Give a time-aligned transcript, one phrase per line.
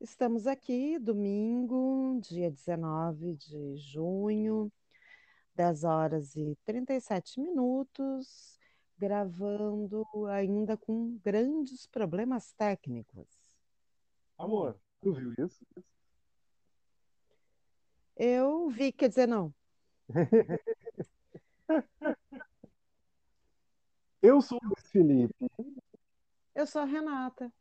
[0.00, 4.72] Estamos aqui, domingo, dia 19 de junho,
[5.54, 8.58] 10 horas e 37 minutos,
[8.96, 13.28] gravando ainda com grandes problemas técnicos.
[14.38, 15.66] Amor, tu viu isso?
[18.16, 19.54] Eu vi, quer dizer, não.
[24.22, 25.34] Eu sou o Luiz Felipe.
[26.54, 27.52] Eu sou a Renata.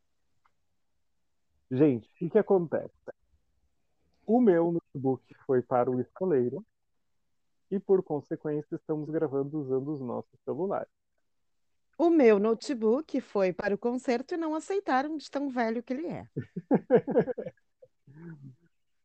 [1.71, 2.93] Gente, o que, que acontece?
[4.25, 6.65] O meu notebook foi para o estaleiro
[7.69, 10.91] e, por consequência, estamos gravando usando os nossos celulares.
[11.97, 16.07] O meu notebook foi para o concerto e não aceitaram de tão velho que ele
[16.07, 16.27] é.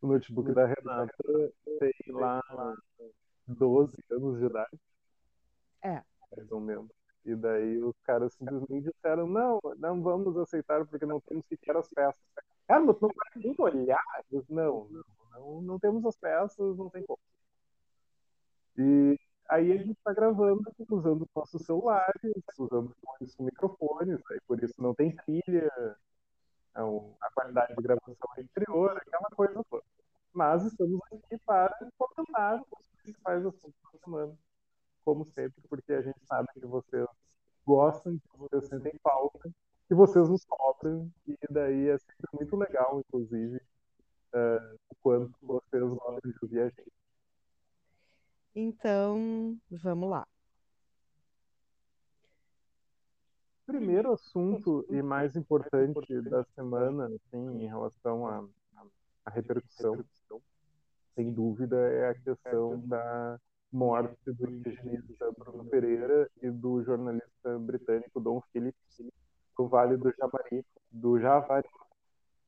[0.00, 2.40] o notebook da Renata tem lá
[3.46, 4.80] 12 anos de idade.
[5.82, 6.02] É.
[6.36, 7.03] Mais ou menos.
[7.24, 11.88] E daí os caras simplesmente disseram, não, não vamos aceitar porque não temos sequer as
[11.88, 12.20] peças.
[12.68, 14.24] Cara, não vai nem olhar?
[14.48, 17.18] Não, não, não, não temos as peças, não tem como.
[18.76, 24.74] E aí a gente está gravando usando nossos celulares, usando com microfones, aí por isso
[24.78, 25.70] não tem trilha,
[26.74, 29.84] então, a qualidade de gravação é inferior, aquela coisa toda.
[30.32, 34.36] Mas estamos aqui para comentar os principais assuntos da semana,
[35.04, 37.06] como sempre, porque a gente sabe que vocês
[37.64, 39.50] gostam, que vocês sentem falta,
[39.88, 45.82] que vocês nos cobram, e daí é sempre muito legal, inclusive, uh, o quanto vocês
[45.82, 46.92] gostam de ouvir a gente.
[48.54, 50.26] Então, vamos lá.
[53.66, 58.46] Primeiro assunto e mais importante da semana, assim, em relação à,
[59.24, 60.04] à repercussão,
[61.14, 63.40] sem dúvida, é a questão da
[63.74, 69.02] morte do indigenista Bruno Pereira e do jornalista britânico Don Phillips
[69.58, 71.68] no Vale do Javari, do Javari,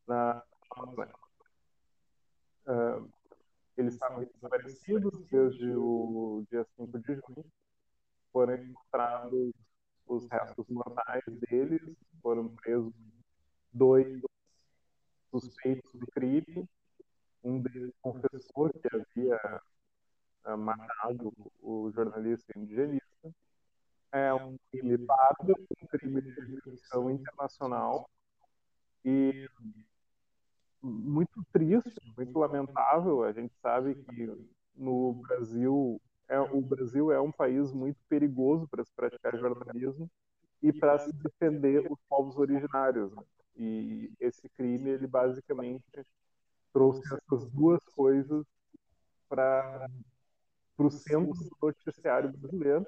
[0.07, 1.15] na Amazônia.
[2.67, 3.11] Uh,
[3.77, 7.45] eles estavam desaparecidos desde o dia 5 de junho.
[8.33, 9.53] Foram encontrados
[10.07, 12.95] os restos mortais deles, foram presos
[13.73, 14.21] dois
[15.31, 16.69] suspeitos do crime.
[17.43, 19.61] Um deles confessou que havia
[20.55, 23.07] matado o jornalista indigenista.
[24.13, 28.09] É um crime bárbaro, um crime de jurisdição internacional
[29.05, 29.49] e
[30.83, 33.25] muito triste, muito lamentável.
[33.25, 34.31] A gente sabe que
[34.77, 40.11] no Brasil é, o Brasil é um país muito perigoso para se praticar jornalismo
[40.63, 43.13] e para se defender os povos originários.
[43.13, 43.23] Né?
[43.57, 45.85] E esse crime ele basicamente
[46.73, 48.45] trouxe essas duas coisas
[49.29, 49.89] para
[50.85, 52.87] o centro do noticiário brasileiro,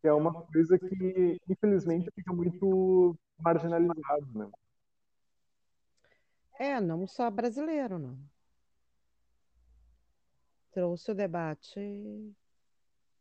[0.00, 4.50] que é uma coisa que infelizmente fica muito marginalizado, né?
[6.58, 8.18] É, não só brasileiro, não.
[10.70, 12.34] Trouxe o debate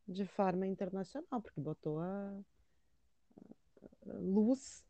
[0.08, 2.34] de forma internacional, porque botou a,
[4.06, 4.84] luz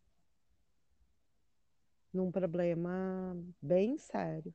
[2.13, 4.53] num problema bem sério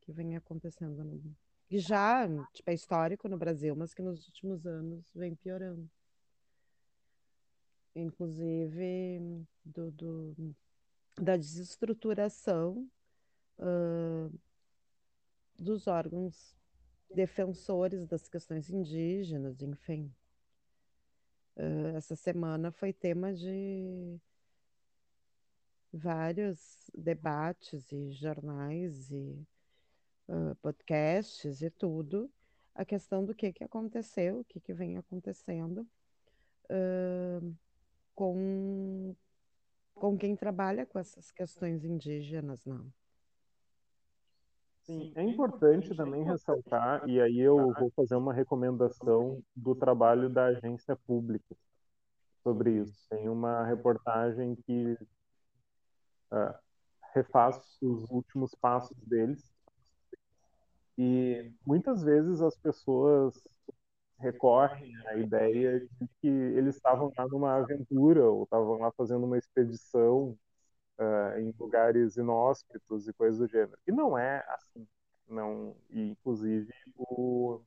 [0.00, 1.20] que vem acontecendo no
[1.68, 5.88] que já tipo, é histórico no Brasil, mas que nos últimos anos vem piorando.
[7.94, 10.54] Inclusive do, do
[11.20, 12.88] da desestruturação
[13.58, 14.38] uh,
[15.58, 16.56] dos órgãos
[17.12, 20.12] defensores das questões indígenas, enfim.
[21.56, 24.18] Uh, essa semana foi tema de
[25.92, 29.46] vários debates e jornais e
[30.28, 32.30] uh, podcasts e tudo,
[32.74, 35.86] a questão do que, que aconteceu, o que, que vem acontecendo
[36.70, 37.54] uh,
[38.14, 39.14] com,
[39.94, 42.92] com quem trabalha com essas questões indígenas, não.
[44.82, 50.46] Sim, é importante também ressaltar, e aí eu vou fazer uma recomendação do trabalho da
[50.46, 51.54] agência pública
[52.42, 53.06] sobre isso.
[53.10, 54.96] Tem uma reportagem que
[56.32, 56.54] uh,
[57.14, 59.52] refaz os últimos passos deles.
[60.98, 63.40] E muitas vezes as pessoas
[64.18, 69.38] recorrem à ideia de que eles estavam lá numa aventura ou estavam lá fazendo uma
[69.38, 70.36] expedição
[70.98, 73.78] uh, em lugares inóspitos e coisas do gênero.
[73.86, 74.86] E não é assim.
[75.28, 77.60] Não, e inclusive o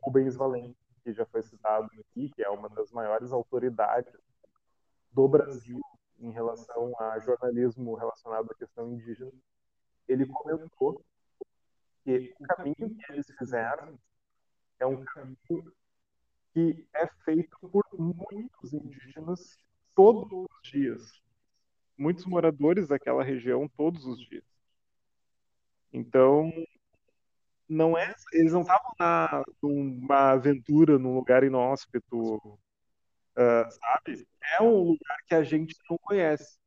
[0.00, 4.14] Rubens Valente, que já foi citado aqui, que é uma das maiores autoridades
[5.12, 5.80] do Brasil
[6.20, 9.32] em relação a jornalismo relacionado à questão indígena,
[10.08, 11.04] ele comentou
[12.04, 13.98] que o caminho que eles fizeram
[14.78, 15.72] é um caminho
[16.52, 19.56] que é feito por muitos indígenas
[19.94, 21.20] todos os dias
[21.98, 24.44] muitos moradores daquela região todos os dias.
[25.92, 26.52] Então,
[27.68, 28.94] não é, eles não estavam
[29.60, 34.26] numa aventura num lugar inóspito, uh, sabe?
[34.58, 36.58] É um lugar que a gente não conhece.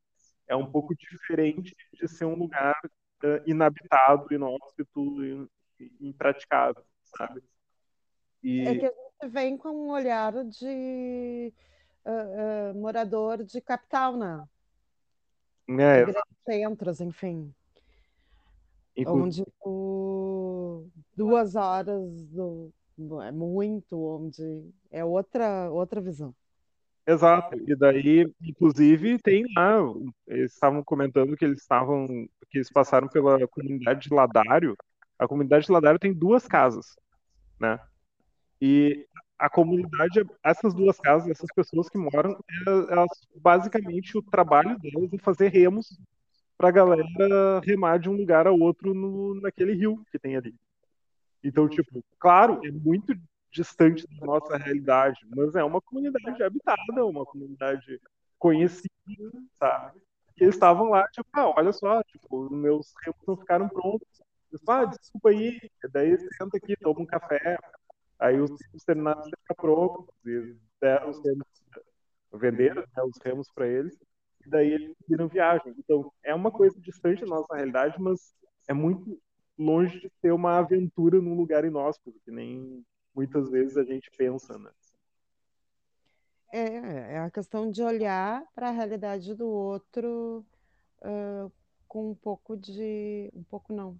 [0.47, 2.77] É um pouco diferente de ser um lugar
[3.23, 5.49] uh, inabitado, inóspito,
[5.99, 6.83] impraticável,
[7.15, 7.43] sabe?
[8.43, 8.61] E...
[8.61, 11.53] É que a gente vem com um olhar de
[12.05, 14.47] uh, morador de capital, né?
[15.69, 16.13] É, de
[16.45, 17.53] centros, enfim.
[19.07, 20.85] Onde o...
[21.15, 22.73] duas horas do...
[23.23, 26.35] é muito, onde é outra, outra visão.
[27.07, 27.57] Exato.
[27.67, 29.79] E daí, inclusive, tem lá,
[30.27, 34.75] eles estavam comentando que eles estavam, que eles passaram pela comunidade de Ladário.
[35.17, 36.95] A comunidade de Ladário tem duas casas,
[37.59, 37.79] né?
[38.61, 39.07] E
[39.39, 42.37] a comunidade, essas duas casas, essas pessoas que moram,
[42.67, 45.97] elas, basicamente o trabalho delas é fazer remos
[46.57, 50.53] para a galera remar de um lugar a outro no, naquele rio que tem ali.
[51.43, 53.15] Então, tipo, claro, é muito
[53.51, 57.99] distante da nossa realidade, mas é uma comunidade habitada, uma comunidade
[58.37, 58.89] conhecida,
[59.57, 59.99] sabe?
[60.37, 64.07] E eles estavam lá, tipo, ah, olha só, tipo, meus remos não ficaram prontos.
[64.51, 65.59] Eles, ah, desculpa aí,
[65.91, 67.57] daí senta aqui, toma um café,
[68.21, 69.23] Aí os remos terminaram
[69.57, 71.47] prontos, e deram os remos,
[72.33, 73.97] venderam né, os remos para eles,
[74.45, 75.73] e daí eles viram viagem.
[75.79, 78.35] Então, é uma coisa distante da nossa realidade, mas
[78.67, 79.19] é muito
[79.57, 84.55] longe de ter uma aventura num lugar inóspito, que nem muitas vezes a gente pensa,
[84.59, 84.69] né?
[86.51, 90.45] É, é a questão de olhar para a realidade do outro
[91.01, 91.51] uh,
[91.87, 93.31] com um pouco de.
[93.33, 93.99] Um pouco não,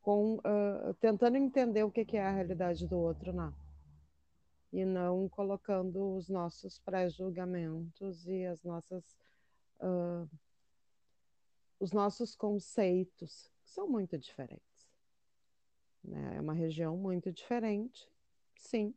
[0.00, 3.54] com uh, tentando entender o que, que é a realidade do outro, não.
[4.72, 9.04] E não colocando os nossos pré-julgamentos e as nossas
[9.80, 10.28] uh,
[11.78, 14.88] os nossos conceitos, que são muito diferentes.
[16.04, 16.36] Né?
[16.36, 18.08] É uma região muito diferente,
[18.56, 18.94] sim.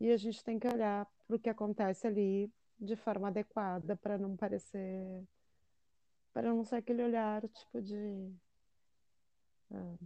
[0.00, 4.16] E a gente tem que olhar para o que acontece ali de forma adequada para
[4.16, 5.22] não parecer
[6.32, 8.32] para não ser aquele olhar tipo de
[9.70, 9.98] uh,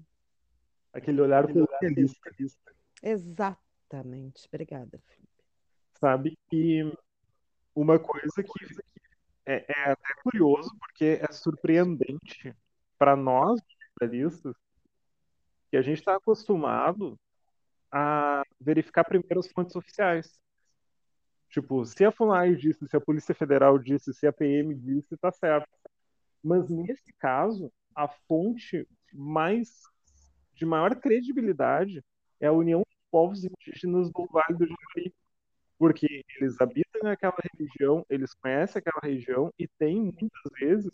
[0.93, 2.31] aquele olhar colonialista.
[3.03, 4.49] Exatamente.
[4.49, 5.45] Obrigada, Felipe.
[6.01, 6.93] Sabe que
[7.75, 8.83] uma coisa que
[9.47, 12.57] é, é até curioso, porque é surpreendente
[12.99, 13.61] para nós,
[14.01, 14.57] jornalistas,
[15.71, 17.19] que a gente está acostumado
[17.97, 20.37] a verificar primeiro as fontes oficiais.
[21.49, 25.31] Tipo, se a FUNAI disse, se a Polícia Federal disse, se a PM disse, tá
[25.31, 25.69] certo.
[26.43, 29.85] Mas nesse caso, a fonte mais
[30.55, 32.05] de maior credibilidade
[32.41, 35.15] é a união dos povos indígenas do Vale do Javari,
[35.79, 40.93] porque eles habitam naquela região, eles conhecem aquela região e têm muitas vezes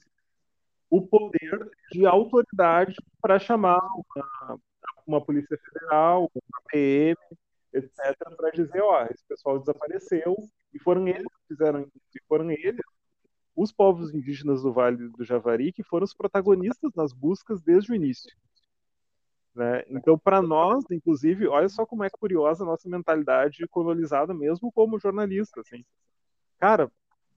[0.91, 4.61] o poder de autoridade para chamar uma,
[5.07, 7.17] uma polícia federal, uma PM,
[7.73, 10.37] etc, para dizer, ó, esse pessoal desapareceu
[10.73, 12.85] e foram eles que fizeram isso, e foram eles
[13.55, 17.95] os povos indígenas do Vale do Javari que foram os protagonistas nas buscas desde o
[17.95, 18.35] início.
[19.55, 19.83] Né?
[19.89, 24.99] Então, para nós, inclusive, olha só como é curiosa a nossa mentalidade colonizada, mesmo como
[24.99, 25.61] jornalista.
[25.61, 25.85] Assim.
[26.59, 26.91] Cara,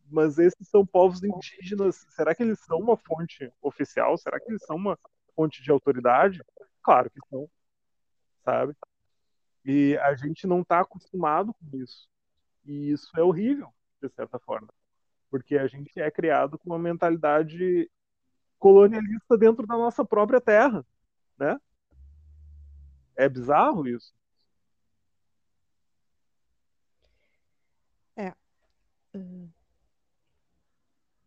[0.09, 4.17] mas esses são povos indígenas, será que eles são uma fonte oficial?
[4.17, 4.97] Será que eles são uma
[5.35, 6.41] fonte de autoridade?
[6.83, 7.49] Claro que são,
[8.43, 8.75] sabe?
[9.65, 12.09] E a gente não está acostumado com isso.
[12.65, 14.67] E isso é horrível, de certa forma.
[15.29, 17.89] Porque a gente é criado com uma mentalidade
[18.59, 20.85] colonialista dentro da nossa própria terra,
[21.37, 21.59] né?
[23.15, 24.13] É bizarro isso.
[28.15, 28.33] É.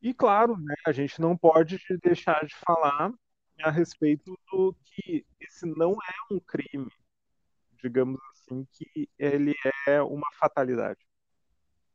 [0.02, 3.12] E claro, né, a gente não pode deixar de falar
[3.62, 6.90] a respeito do que esse não é um crime,
[7.82, 9.54] digamos assim, que ele
[9.86, 11.00] é uma fatalidade.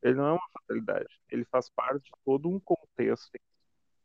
[0.01, 3.32] Ele não é uma fatalidade, ele faz parte de todo um contexto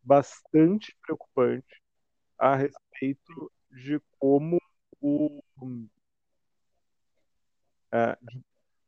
[0.03, 1.83] bastante preocupante
[2.39, 4.61] a respeito de como
[5.01, 5.43] o,
[7.93, 8.19] é,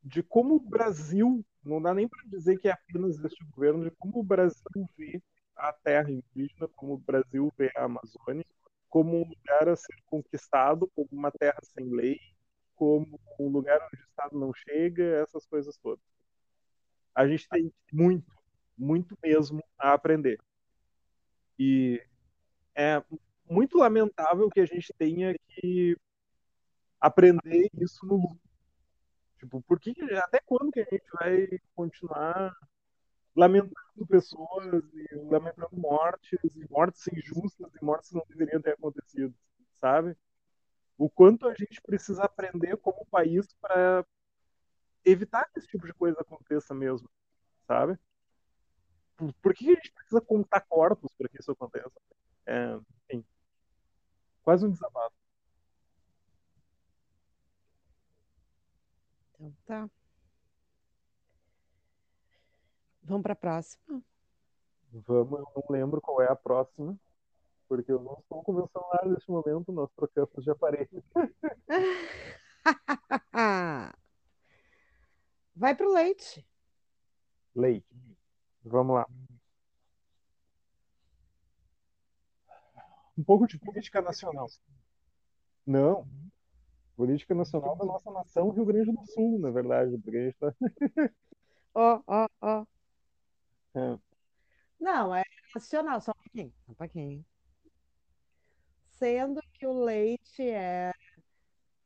[0.03, 3.91] de, como o Brasil, não dá nem para dizer que é apenas este governo, de
[3.93, 5.23] como o Brasil vê
[5.57, 8.45] a terra indígena, como o Brasil vê a Amazônia,
[8.88, 12.18] como um lugar a ser conquistado, como uma terra sem lei,
[12.75, 16.04] como um lugar onde o Estado não chega, essas coisas todas.
[17.14, 18.33] A gente tem muito,
[18.76, 20.40] muito mesmo a aprender.
[21.59, 22.02] E
[22.75, 23.02] é
[23.50, 25.97] muito lamentável que a gente tenha que
[27.00, 28.49] aprender isso no luto.
[29.38, 32.57] Tipo, por que, até quando que a gente vai continuar
[33.38, 39.33] lamentando pessoas e lamentando mortes, e mortes injustas e mortes que não deveriam ter acontecido,
[39.75, 40.16] sabe?
[40.97, 44.04] O quanto a gente precisa aprender como país para
[45.04, 47.09] evitar que esse tipo de coisa aconteça mesmo,
[47.64, 47.97] sabe?
[49.40, 51.92] Por que a gente precisa contar corpos para que isso aconteça?
[52.45, 52.76] É,
[53.09, 53.25] enfim,
[54.42, 55.14] quase um desabafo.
[59.35, 59.98] Então tá.
[63.09, 64.03] Vamos para a próxima?
[64.93, 66.95] Vamos, eu não lembro qual é a próxima,
[67.67, 71.03] porque eu não estou com o meu celular neste momento, nós trocamos de aparelho.
[75.57, 76.47] Vai pro leite.
[77.55, 77.88] Leite.
[78.62, 79.09] Vamos lá.
[83.17, 84.49] Um pouco de política nacional.
[85.67, 86.07] Não.
[86.95, 89.97] Política nacional da nossa nação, Rio Grande do Sul, na verdade,
[90.38, 90.55] tá...
[91.75, 92.67] Ó, ó, ó.
[93.75, 93.99] É.
[94.81, 95.23] Não, é
[95.55, 96.55] nacional, só um pouquinho.
[96.69, 97.25] Um pouquinho.
[98.91, 100.93] Sendo que o Leite é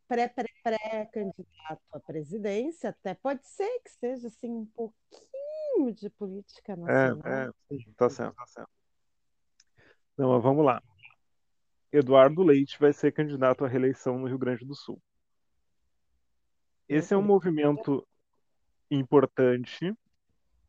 [0.09, 7.27] pré-pré-pré-candidato à presidência, até pode ser que seja assim um pouquinho de política nacional.
[7.27, 7.51] É, é,
[7.97, 8.71] tá certo, tá certo.
[10.17, 10.83] Não, mas vamos lá.
[11.91, 15.01] Eduardo Leite vai ser candidato à reeleição no Rio Grande do Sul.
[16.89, 18.07] Esse é um movimento
[18.91, 19.95] importante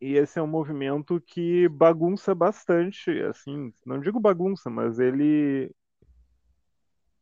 [0.03, 5.73] e esse é um movimento que bagunça bastante, assim, não digo bagunça, mas ele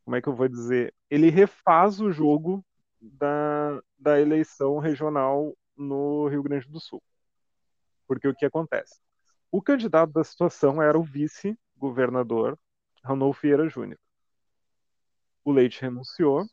[0.04, 0.92] como é que eu vou dizer?
[1.08, 2.64] Ele refaz o jogo
[3.00, 7.00] da, da eleição regional no Rio Grande do Sul.
[8.04, 9.00] Porque o que acontece?
[9.48, 12.58] O candidato da situação era o vice-governador
[13.04, 14.00] Ranolfo Vieira Júnior.
[15.44, 16.44] O Leite renunciou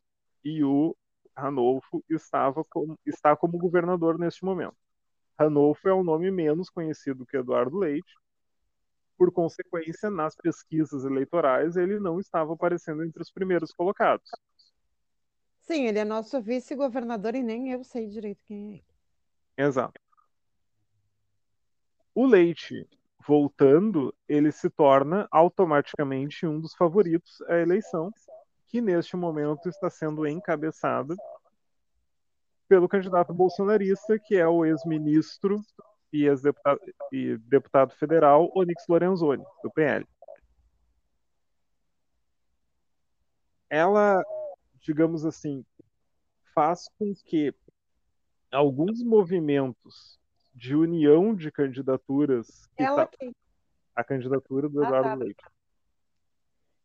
[0.44, 0.96] e o
[1.36, 4.76] Ranolfo estava como, está como governador neste momento.
[5.40, 8.14] Ranolfo é um nome menos conhecido que Eduardo Leite.
[9.16, 14.30] Por consequência, nas pesquisas eleitorais, ele não estava aparecendo entre os primeiros colocados.
[15.62, 18.84] Sim, ele é nosso vice-governador e nem eu sei direito quem
[19.56, 19.64] é.
[19.64, 19.98] Exato.
[22.14, 22.86] O Leite,
[23.26, 28.12] voltando, ele se torna automaticamente um dos favoritos à eleição,
[28.68, 31.14] que neste momento está sendo encabeçada
[32.70, 35.60] pelo candidato bolsonarista, que é o ex-ministro
[36.12, 40.06] e ex-deputado e deputado federal Onyx Lorenzoni, do PL.
[43.68, 44.22] Ela,
[44.80, 45.66] digamos assim,
[46.54, 47.52] faz com que
[48.52, 50.20] alguns movimentos
[50.54, 52.70] de união de candidaturas.
[52.76, 53.16] Ela tá...
[53.18, 53.34] quem?
[53.96, 55.24] A candidatura do Eduardo ah, tá.
[55.24, 55.44] Leite.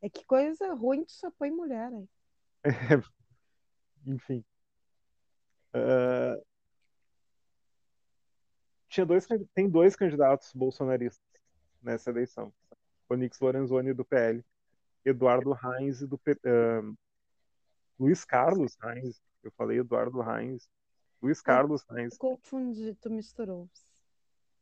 [0.01, 2.10] É que coisa ruim tu só põe mulher aí.
[4.08, 4.44] Enfim.
[5.75, 6.41] Uh,
[8.88, 11.22] tinha dois, tem dois candidatos bolsonaristas
[11.82, 12.53] nessa eleição.
[13.10, 14.44] Onix Lorenzoni do PL,
[15.03, 16.98] Eduardo Reins do uh,
[18.00, 19.22] Luiz Carlos Reins.
[19.44, 20.70] Eu falei Eduardo Reins.
[21.22, 22.17] Luiz Carlos Reins.
[22.17, 23.70] Confundi, tu misturou.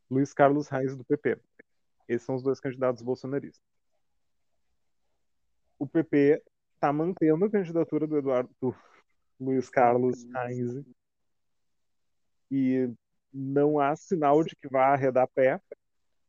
[0.10, 1.40] Luiz Carlos Reins do PP.
[2.08, 3.64] Esses são os dois candidatos bolsonaristas.
[5.78, 6.44] O PP
[6.74, 8.76] está mantendo a candidatura do Eduardo do
[9.40, 10.84] Luiz Carlos Reins
[12.56, 12.94] e
[13.34, 15.60] não há sinal de que vá arredar pé.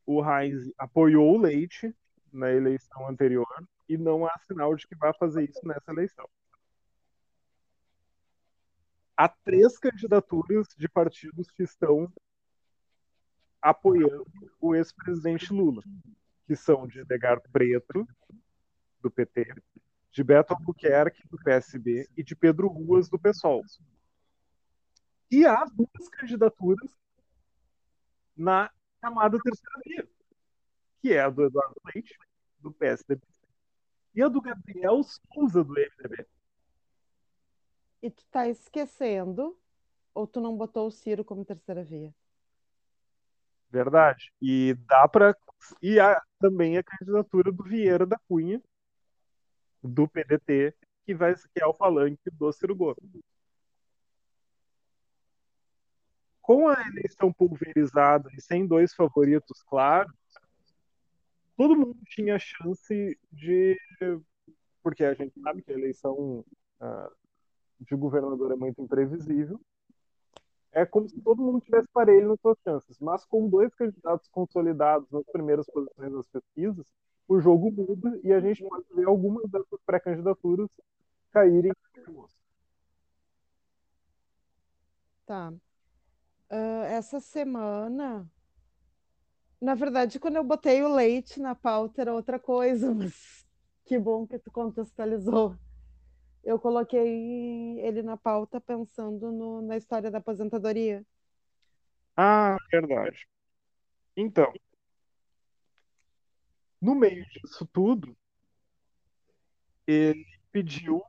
[0.07, 1.95] O Heinz apoiou o Leite
[2.33, 3.47] na eleição anterior
[3.87, 6.27] e não há sinal de que vá fazer isso nessa eleição.
[9.15, 12.11] Há três candidaturas de partidos que estão
[13.61, 14.25] apoiando
[14.59, 15.83] o ex-presidente Lula,
[16.47, 18.07] que são de Edgar Preto,
[18.99, 19.53] do PT,
[20.11, 23.63] de Beto Albuquerque, do PSB, e de Pedro Ruas, do PSOL.
[25.35, 26.89] E há duas candidaturas
[28.37, 30.07] na camada terceira via,
[31.01, 32.17] que é a do Eduardo Leite,
[32.57, 33.21] do PSDB,
[34.15, 36.25] e a do Gabriel Souza, do MDB.
[38.01, 39.59] E tu tá esquecendo,
[40.13, 42.15] ou tu não botou o Ciro como terceira via?
[43.69, 44.31] Verdade.
[44.41, 45.35] E dá para
[45.81, 48.63] e há também a candidatura do Vieira da Cunha,
[49.83, 50.73] do PDT,
[51.05, 53.34] que vai que é o palanque do Ciro Gomes.
[56.45, 60.13] Com a eleição pulverizada e sem dois favoritos claros,
[61.57, 63.75] todo mundo tinha chance de.
[64.83, 66.45] Porque a gente sabe que a eleição
[66.79, 67.11] uh,
[67.79, 69.59] de governador é muito imprevisível.
[70.71, 72.99] É como se todo mundo tivesse parelho nas suas chances.
[72.99, 76.85] Mas com dois candidatos consolidados nas primeiras posições das pesquisas,
[77.27, 80.69] o jogo muda e a gente pode ver algumas dessas pré-candidaturas
[81.31, 81.71] caírem.
[85.25, 85.51] Tá.
[86.49, 88.29] Uh, essa semana,
[89.59, 93.45] na verdade, quando eu botei o leite na pauta era outra coisa, mas
[93.85, 95.57] que bom que tu contextualizou.
[96.43, 101.05] eu coloquei ele na pauta pensando no, na história da aposentadoria.
[102.15, 103.27] Ah, verdade.
[104.15, 104.53] Então,
[106.81, 108.15] no meio disso tudo,
[109.87, 111.03] ele pediu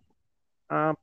[0.69, 0.97] a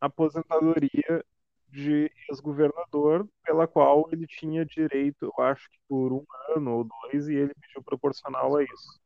[0.00, 1.24] aposentadoria
[1.70, 6.24] de ex-governador, pela qual ele tinha direito, eu acho que por um
[6.56, 9.00] ano ou dois, e ele pediu proporcional a isso.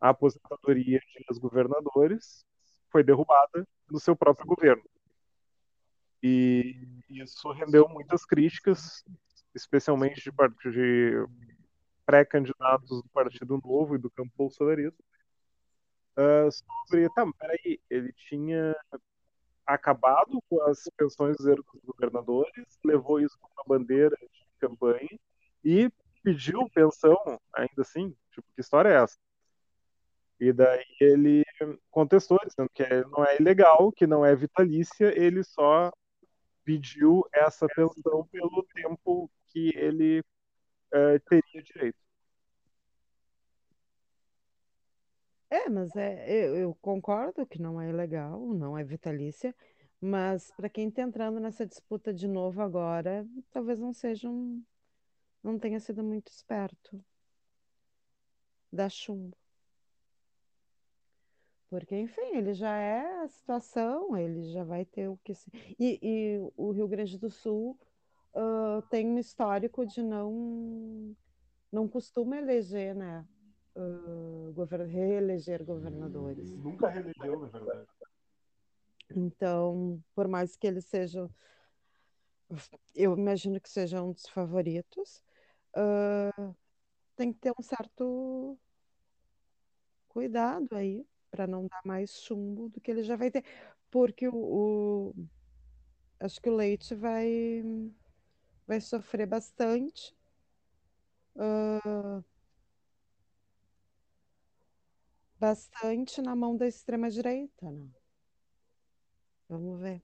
[0.00, 2.44] A aposentadoria de ex-governadores
[2.90, 4.84] foi derrubada no seu próprio governo.
[6.22, 9.04] E isso rendeu muitas críticas,
[9.54, 10.30] especialmente de,
[10.70, 11.26] de
[12.04, 15.02] pré-candidatos do Partido Novo e do campo bolsonarista,
[16.16, 18.74] uh, sobre, tá, peraí, ele tinha
[19.68, 25.18] acabado com as pensões dos governadores, levou isso como uma bandeira de campanha
[25.62, 25.90] e
[26.22, 27.16] pediu pensão,
[27.52, 29.18] ainda assim, tipo, que história é essa?
[30.40, 31.44] E daí ele
[31.90, 35.92] contestou, dizendo que não é ilegal, que não é vitalícia, ele só
[36.64, 41.98] pediu essa pensão pelo tempo que ele uh, teria direito.
[45.50, 49.54] É, mas é, eu, eu concordo que não é ilegal, não é vitalícia,
[50.00, 54.62] mas para quem está entrando nessa disputa de novo agora, talvez não seja um,
[55.42, 57.04] não tenha sido muito esperto.
[58.72, 59.36] Dá chumbo.
[61.70, 65.34] Porque, enfim, ele já é a situação, ele já vai ter o que.
[65.34, 67.78] se- E, e o Rio Grande do Sul
[68.34, 71.16] ah, tem um histórico de não,
[71.72, 73.26] não costuma eleger, né?
[73.78, 76.50] Ah, gover- reeleger governadores.
[76.56, 77.86] Nunca reelegeu, na verdade.
[79.14, 81.30] Então, por mais que ele seja,
[82.94, 85.22] eu imagino que seja um dos favoritos,
[85.74, 86.54] ah,
[87.16, 88.58] tem que ter um certo
[90.08, 93.44] cuidado aí para não dar mais chumbo do que ele já vai ter,
[93.90, 95.14] porque o, o-
[96.20, 97.62] acho que o Leite vai
[98.66, 100.14] vai sofrer bastante.
[101.36, 102.22] ah,
[105.38, 107.88] bastante na mão da extrema-direita, né?
[109.48, 110.02] Vamos ver.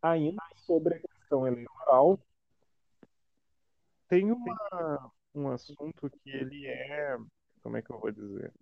[0.00, 2.18] Ainda sobre a questão eleitoral,
[4.08, 7.16] tem uma, um assunto que ele é,
[7.62, 8.52] como é que eu vou dizer?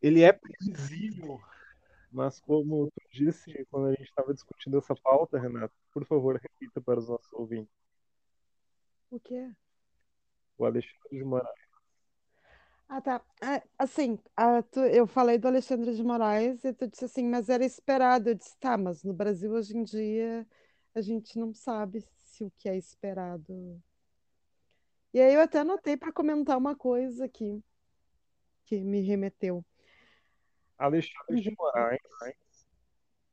[0.00, 1.40] Ele é previsível,
[2.10, 6.80] mas como tu disse quando a gente estava discutindo essa pauta, Renato, por favor, repita
[6.80, 7.81] para os nossos ouvintes.
[9.12, 9.52] O quê?
[10.56, 11.60] O Alexandre de Moraes.
[12.88, 13.22] Ah, tá.
[13.42, 17.50] É, assim, ah, tu- eu falei do Alexandre de Moraes e tu disse assim, mas
[17.50, 18.30] era esperado.
[18.30, 20.46] Eu disse, tá, mas no Brasil hoje em dia
[20.94, 23.82] a gente não sabe se o que é esperado.
[25.12, 27.62] E aí eu até anotei para comentar uma coisa aqui
[28.64, 29.62] que me remeteu.
[30.78, 32.00] Alexandre de Moraes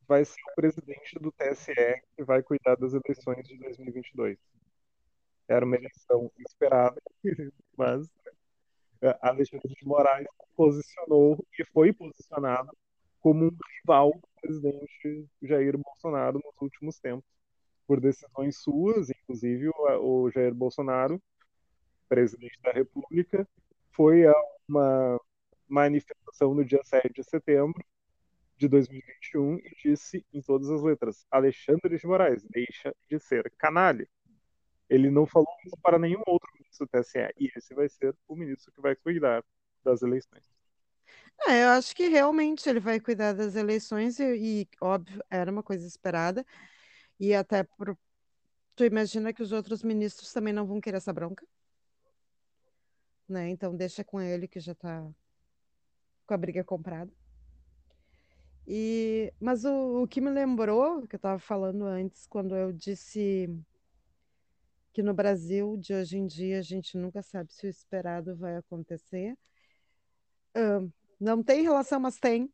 [0.05, 1.73] vai ser o presidente do TSE
[2.17, 4.37] que vai cuidar das eleições de 2022.
[5.49, 7.01] Era uma eleição esperada,
[7.75, 8.07] mas
[9.01, 12.69] eh, Alexandre de Moraes posicionou e foi posicionado
[13.19, 17.27] como um rival do presidente Jair Bolsonaro nos últimos tempos,
[17.87, 21.21] por decisões suas, inclusive o Jair Bolsonaro,
[22.07, 23.47] presidente da República,
[23.91, 24.33] foi a
[24.67, 25.19] uma
[25.67, 27.83] manifestação no dia 7 de setembro
[28.57, 34.07] de 2021 e disse em todas as letras: Alexandre de Moraes, deixa de ser canalha.
[34.89, 38.35] Ele não falou isso para nenhum outro ministro do TSE, e esse vai ser o
[38.35, 39.43] ministro que vai cuidar
[39.83, 40.49] das eleições.
[41.47, 45.63] É, eu acho que realmente ele vai cuidar das eleições e, e, óbvio, era uma
[45.63, 46.45] coisa esperada.
[47.19, 47.97] E até por...
[48.75, 51.45] tu imagina que os outros ministros também não vão querer essa bronca,
[53.27, 53.49] né?
[53.49, 55.07] Então deixa com ele que já tá
[56.25, 57.11] com a briga comprada.
[58.67, 63.49] E, mas o, o que me lembrou, que eu estava falando antes, quando eu disse
[64.93, 68.57] que no Brasil de hoje em dia a gente nunca sabe se o esperado vai
[68.57, 69.35] acontecer.
[70.55, 70.79] Ah,
[71.19, 72.51] não tem relação, mas tem.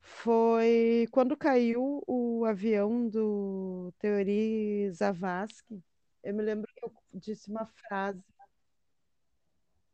[0.00, 5.82] Foi quando caiu o avião do Teori Zavascki.
[6.24, 8.22] Eu me lembro que eu disse uma frase.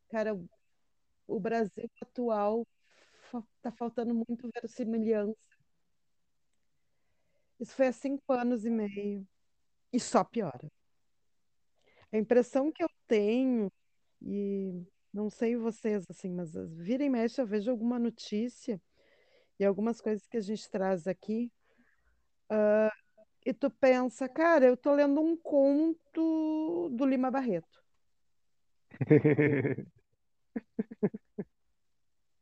[0.09, 0.35] Cara,
[1.29, 2.67] o- Brasil atual
[3.31, 5.37] fa- tá faltando muito verossimilhança.
[7.61, 9.27] Isso foi há cinco anos e meio.
[9.93, 10.71] E só piora.
[12.17, 13.71] A impressão que eu tenho,
[14.23, 14.73] e
[15.13, 18.81] não sei vocês, assim, mas as- vira e mexe eu vejo alguma notícia
[19.61, 21.53] e algumas coisas que a gente traz aqui,
[23.45, 27.85] e tu pensa, cara, eu tô lendo um conto do Lima Barreto.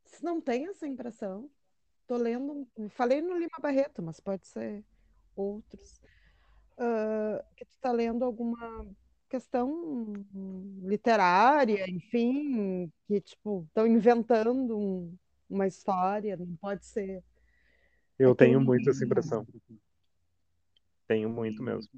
[0.05, 1.51] Se não tem essa impressão,
[2.07, 4.85] tô lendo, falei no Lima Barreto, mas pode ser
[5.35, 6.01] outros,
[6.79, 8.87] uh, que tu está lendo alguma
[9.35, 10.13] questão
[10.85, 15.13] literária, enfim, que tipo estão inventando um,
[15.51, 17.21] uma história, não pode ser.
[18.17, 19.45] Eu é tenho muito essa impressão.
[21.09, 21.91] Tenho muito mesmo.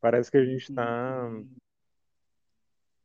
[0.00, 1.30] Parece que a gente está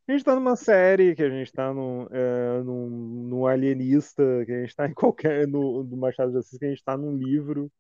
[0.08, 4.52] a gente tá numa série, que a gente tá num, é, num, num alienista, que
[4.52, 5.48] a gente tá em qualquer.
[5.48, 7.72] No, do Machado de Assis, que a gente tá num livro,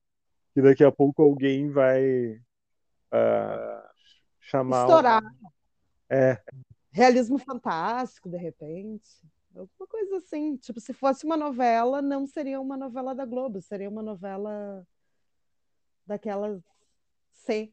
[0.53, 2.35] que daqui a pouco alguém vai
[3.11, 3.80] uh,
[4.41, 4.85] chamar.
[4.85, 5.23] Estourar.
[6.09, 6.41] É.
[6.91, 9.07] Realismo fantástico, de repente.
[9.55, 10.57] Alguma coisa assim.
[10.57, 14.85] Tipo, se fosse uma novela, não seria uma novela da Globo, seria uma novela
[16.05, 16.59] daquela
[17.31, 17.71] C.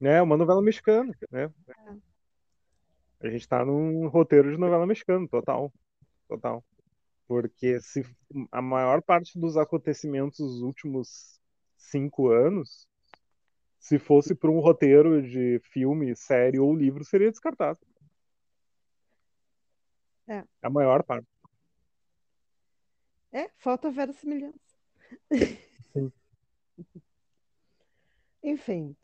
[0.00, 1.52] É, uma novela mexicana, né?
[1.68, 3.26] É.
[3.26, 5.72] A gente tá num roteiro de novela mexicana, total.
[6.28, 6.64] Total.
[7.26, 8.04] Porque se
[8.50, 11.40] a maior parte dos acontecimentos dos últimos
[11.76, 12.88] cinco anos,
[13.80, 17.78] se fosse para um roteiro de filme, série ou livro, seria descartado.
[20.28, 20.44] É.
[20.62, 21.26] A maior parte.
[23.32, 24.58] É, falta verossimilhança.
[25.92, 26.12] Sim.
[28.42, 28.96] Enfim,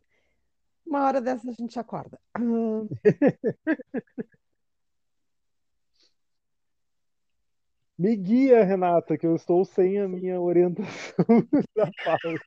[0.86, 2.18] uma hora dessa a gente acorda.
[7.98, 11.24] Me guia, Renata, que eu estou sem a minha orientação
[11.74, 12.38] da pauta.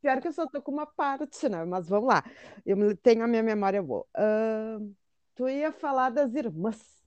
[0.00, 1.64] Pior que eu só estou com uma parte, né?
[1.64, 2.22] Mas vamos lá.
[2.64, 4.06] Eu tenho a minha memória boa.
[4.16, 4.94] Uh,
[5.34, 7.00] tu ia falar das irmãs.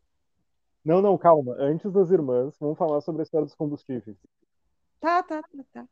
[0.84, 1.56] Não, não, calma.
[1.58, 4.18] Antes das irmãs, vamos falar sobre a história dos combustíveis.
[5.00, 5.88] Tá, tá, tá, tá.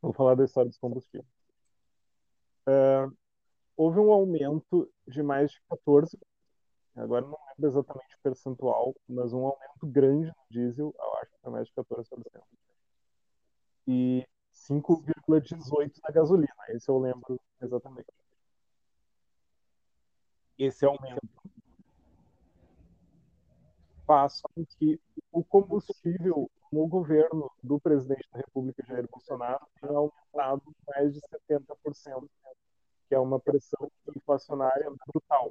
[0.00, 1.26] Vamos falar da história dos combustíveis.
[2.66, 3.12] Uh,
[3.76, 6.18] houve um aumento de mais de 14,
[6.94, 11.40] agora não lembro exatamente o percentual, mas um aumento grande no diesel, eu acho que
[11.42, 12.04] foi mais de 14%.
[13.88, 14.26] E
[14.68, 18.12] 5,18% na gasolina, esse eu lembro exatamente.
[20.58, 21.20] Esse aumento
[24.06, 25.00] faz com que
[25.32, 32.28] o combustível no governo do presidente da República, Jair Bolsonaro, tenha aumentado mais de 70%
[33.08, 35.50] que é uma pressão inflacionária brutal.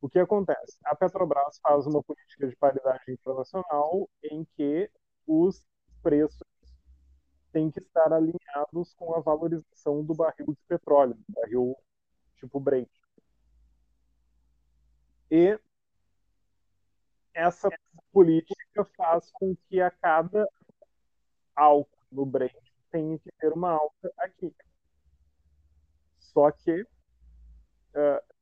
[0.00, 0.78] O que acontece?
[0.84, 4.88] A Petrobras faz uma política de paridade internacional em que
[5.26, 5.64] os
[6.02, 6.46] preços
[7.56, 11.74] têm que estar alinhados com a valorização do barril de petróleo, barril
[12.36, 12.90] tipo Brent.
[15.30, 15.58] E
[17.32, 17.70] essa
[18.12, 20.46] política faz com que a cada
[21.54, 22.52] alta no Brent
[22.90, 24.54] tenha que ter uma alta aqui.
[26.18, 28.34] Só que uh,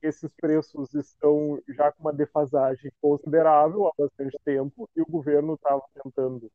[0.00, 5.84] esses preços estão já com uma defasagem considerável há bastante tempo e o governo estava
[6.02, 6.50] tentando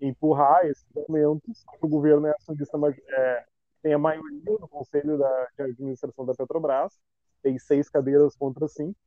[0.00, 1.64] empurrar esses aumentos.
[1.80, 3.44] O governo é acionista, é,
[3.82, 6.98] tem a maioria no conselho da, de administração da Petrobras,
[7.42, 8.98] tem seis cadeiras contra cinco.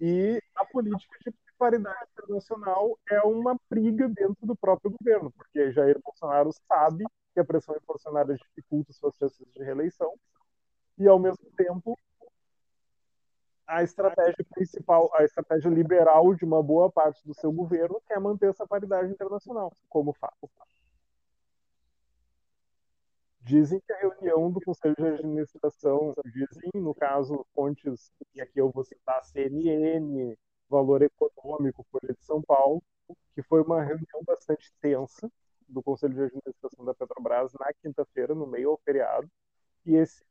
[0.00, 5.98] E a política de paridade internacional é uma briga dentro do próprio governo, porque Jair
[6.02, 10.12] Bolsonaro sabe que a pressão inflacionária dificulta suas chances de reeleição,
[10.98, 11.98] e ao mesmo tempo
[13.66, 18.50] a estratégia principal, a estratégia liberal de uma boa parte do seu governo quer manter
[18.50, 20.34] essa paridade internacional, como faz.
[23.40, 28.70] Dizem que a reunião do Conselho de Administração, dizem, no caso, fontes, e aqui eu
[28.70, 30.34] vou citar CNN,
[30.68, 32.82] Valor Econômico, Folha de São Paulo,
[33.34, 35.30] que foi uma reunião bastante tensa,
[35.68, 39.28] do Conselho de Administração da Petrobras na quinta-feira, no meio ao feriado,
[39.84, 40.24] e esse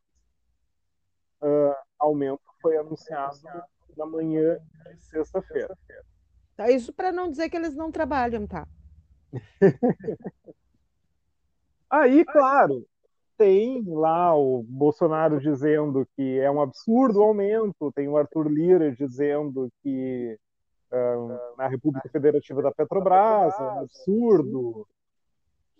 [1.42, 3.38] uh, aumento foi anunciado
[3.98, 4.58] na manhã
[4.96, 5.78] de sexta-feira.
[6.56, 8.66] Tá, isso para não dizer que eles não trabalham, tá?
[11.90, 12.88] Aí, claro,
[13.38, 18.92] tem lá o Bolsonaro dizendo que é um absurdo o aumento, tem o Arthur Lira
[18.92, 20.40] dizendo que
[20.92, 24.88] uh, na República Federativa da Petrobras é um absurdo,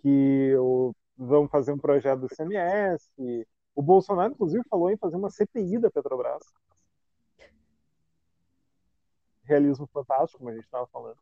[0.02, 3.10] que o, vão fazer um projeto do CMS.
[3.74, 6.42] O Bolsonaro, inclusive, falou em fazer uma CPI da Petrobras.
[9.44, 11.18] Realismo fantástico, como a gente estava falando.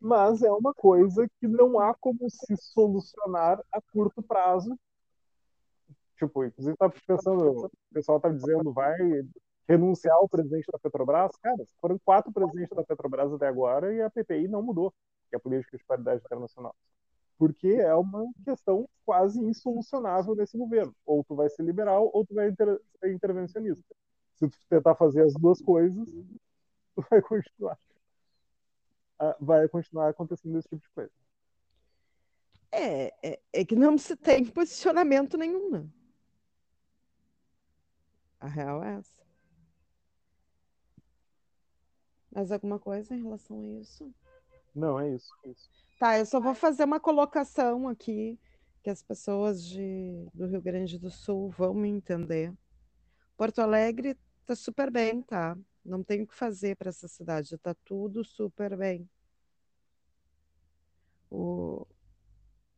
[0.00, 4.78] Mas é uma coisa que não há como se solucionar a curto prazo.
[6.16, 8.96] Tipo, inclusive, está pensando, o pessoal está dizendo, vai
[9.68, 11.36] renunciar ao presidente da Petrobras.
[11.42, 14.92] Cara, foram quatro presidentes da Petrobras até agora e a PPI não mudou,
[15.28, 16.74] que é a política de paridade internacional
[17.38, 20.94] porque é uma questão quase insolucionável nesse governo.
[21.04, 23.94] Ou tu vai ser liberal ou tu vai ser intervencionista.
[24.36, 26.08] Se tu tentar fazer as duas coisas,
[27.10, 27.78] vai continuar.
[29.40, 31.12] Vai continuar acontecendo esse tipo de coisa.
[32.70, 35.88] É, é, é que não se tem posicionamento nenhum, né?
[38.38, 39.26] A real é essa.
[42.30, 44.14] Mais alguma coisa em relação a isso?
[44.74, 45.32] Não, é isso.
[45.44, 45.70] É isso.
[45.98, 48.38] Tá, eu só vou fazer uma colocação aqui
[48.82, 52.52] que as pessoas de, do Rio Grande do Sul vão me entender.
[53.36, 55.56] Porto Alegre tá super bem, tá?
[55.84, 59.08] Não tem o que fazer para essa cidade, tá tudo super bem.
[61.30, 61.86] O...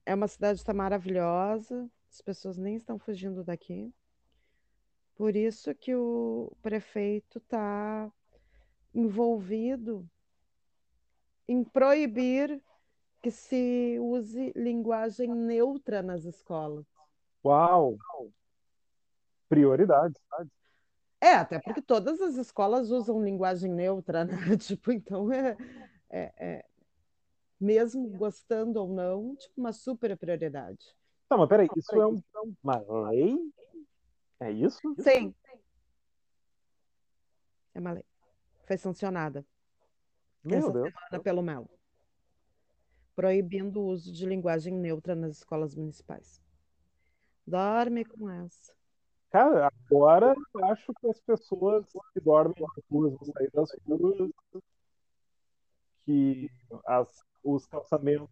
[0.05, 3.92] É uma cidade tá maravilhosa, as pessoas nem estão fugindo daqui.
[5.14, 8.11] Por isso que o prefeito está
[8.94, 10.09] envolvido
[11.47, 12.62] em proibir
[13.23, 16.87] que se use linguagem neutra nas escolas.
[17.44, 17.99] Uau!
[19.49, 20.21] Prioridades.
[21.21, 24.37] É, até porque todas as escolas usam linguagem neutra, né?
[24.59, 25.57] Tipo, então é,
[26.09, 26.65] é, é,
[27.61, 30.95] mesmo gostando ou não, tipo, uma super prioridade.
[31.29, 32.23] Tá, mas peraí, isso é um,
[32.63, 33.37] uma lei?
[34.41, 34.81] É isso?
[35.01, 35.35] Sim.
[37.75, 38.05] É uma lei.
[38.65, 39.45] Foi sancionada.
[40.45, 40.93] Meu essa Deus.
[40.93, 41.69] semana pelo Melo.
[43.17, 46.41] Proibindo o uso de linguagem neutra nas escolas municipais.
[47.45, 48.78] Dorme com essa.
[49.31, 54.31] Cara, agora eu acho que as pessoas que dormem nas ruas vão sair das ruas,
[56.05, 56.51] que
[56.87, 58.31] as, os calçamentos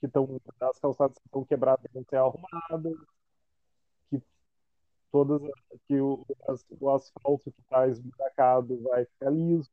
[0.00, 2.98] que estão, as calçadas que estão quebradas vão ser arrumadas,
[4.10, 4.20] que
[5.12, 5.40] todas,
[5.86, 9.70] que o, as, o asfalto que está esburacado vai ficar liso.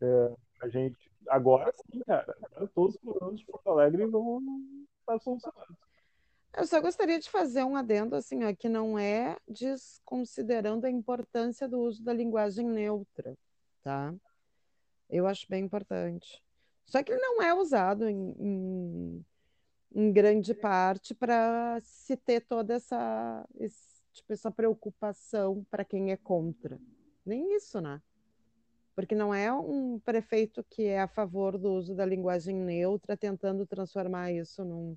[0.00, 0.98] É, a gente,
[1.28, 2.34] agora sim, cara,
[2.74, 4.42] todos os problemas de Porto Alegre vão
[5.00, 5.89] estar solucionados.
[6.56, 11.68] Eu só gostaria de fazer um adendo assim, ó, que não é desconsiderando a importância
[11.68, 13.36] do uso da linguagem neutra,
[13.82, 14.12] tá?
[15.08, 16.42] Eu acho bem importante.
[16.86, 19.26] Só que ele não é usado em, em,
[19.94, 26.16] em grande parte para se ter toda essa, esse, tipo, essa preocupação para quem é
[26.16, 26.80] contra.
[27.24, 28.02] Nem isso, né?
[28.94, 33.64] Porque não é um prefeito que é a favor do uso da linguagem neutra tentando
[33.64, 34.96] transformar isso num,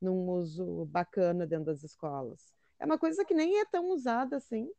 [0.00, 2.54] num uso bacana dentro das escolas.
[2.78, 4.70] É uma coisa que nem é tão usada assim.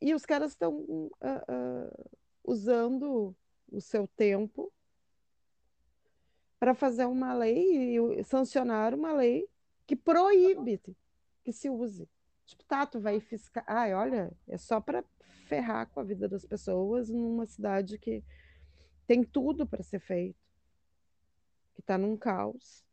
[0.00, 2.10] E os caras estão uh, uh,
[2.42, 3.36] usando
[3.70, 4.72] o seu tempo
[6.58, 9.48] para fazer uma lei e sancionar uma lei
[9.86, 10.80] que proíbe
[11.42, 12.08] que se use.
[12.46, 13.62] Tipo, tá, tu vai fiscal.
[13.66, 15.04] Ai, olha, é só para
[15.46, 18.24] ferrar com a vida das pessoas numa cidade que
[19.06, 20.38] tem tudo para ser feito,
[21.74, 22.84] que está num caos.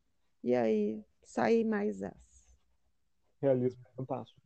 [0.48, 2.50] E aí sai mais essa.
[3.42, 4.40] Realismo fantástico.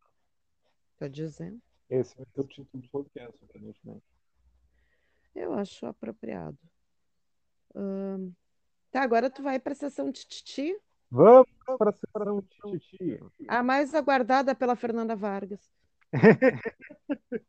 [0.97, 1.61] Tô dizendo.
[1.87, 4.03] Esse vai ser o título do podcast, aparentemente.
[5.35, 6.57] Eu acho apropriado.
[7.75, 8.33] Hum...
[8.89, 10.75] Tá, agora tu vai para a sessão de Titi.
[11.11, 13.19] Vamos para a sessão de Titi.
[13.47, 15.71] A mais aguardada pela Fernanda Vargas.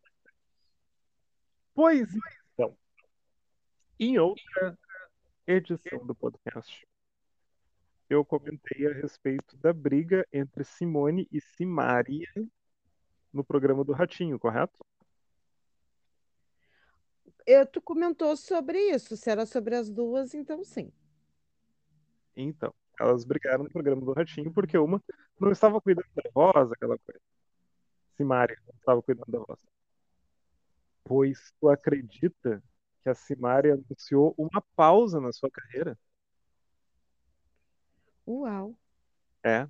[1.73, 2.07] pois
[2.53, 2.77] então,
[3.99, 4.79] em outra
[5.47, 6.87] edição do podcast,
[8.13, 12.29] eu comentei a respeito da briga entre Simone e Simaria
[13.33, 14.85] no programa do Ratinho, correto?
[17.47, 19.17] Eu, tu comentou sobre isso.
[19.17, 20.93] Se era sobre as duas, então sim.
[22.37, 25.03] Então, elas brigaram no programa do Ratinho porque uma
[25.41, 27.21] não estava cuidando da voz, aquela coisa.
[28.17, 29.61] Simaria não estava cuidando da voz.
[31.03, 32.63] Pois tu acredita
[33.03, 35.99] que a Simaria anunciou uma pausa na sua carreira?
[38.27, 38.77] Uau!
[39.45, 39.69] É.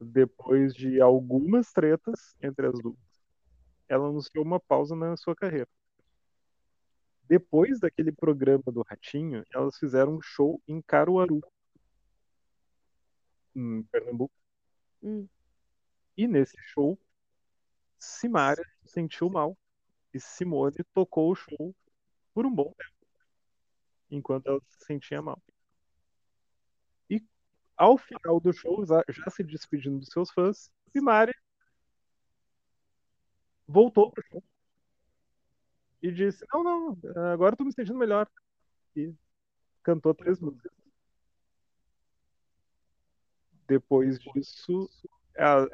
[0.00, 2.98] Depois de algumas tretas entre as duas,
[3.88, 5.68] ela anunciou uma pausa na sua carreira.
[7.26, 11.40] Depois daquele programa do Ratinho, elas fizeram um show em Caruaru,
[13.54, 14.34] em Pernambuco.
[15.02, 15.26] Hum.
[16.16, 16.98] E nesse show,
[17.98, 19.56] Simária sentiu mal
[20.12, 21.74] e Simone tocou o show
[22.34, 23.06] por um bom tempo,
[24.10, 25.40] enquanto ela se sentia mal.
[27.78, 31.34] E ao final do show, já se despedindo dos seus fãs, Simária
[33.66, 34.42] voltou pro show
[36.02, 36.98] e disse: Não, não,
[37.32, 38.28] agora eu tô me sentindo melhor.
[38.94, 39.12] E
[39.82, 40.72] cantou três músicas.
[43.66, 44.88] Depois disso,
[45.34, 45.68] elas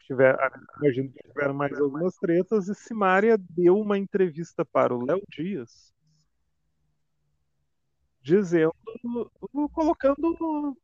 [0.00, 0.38] tiveram,
[0.80, 5.92] imagino que tiveram mais algumas tretas, e Simária deu uma entrevista para o Léo Dias,
[8.26, 8.74] dizendo,
[9.72, 10.74] colocando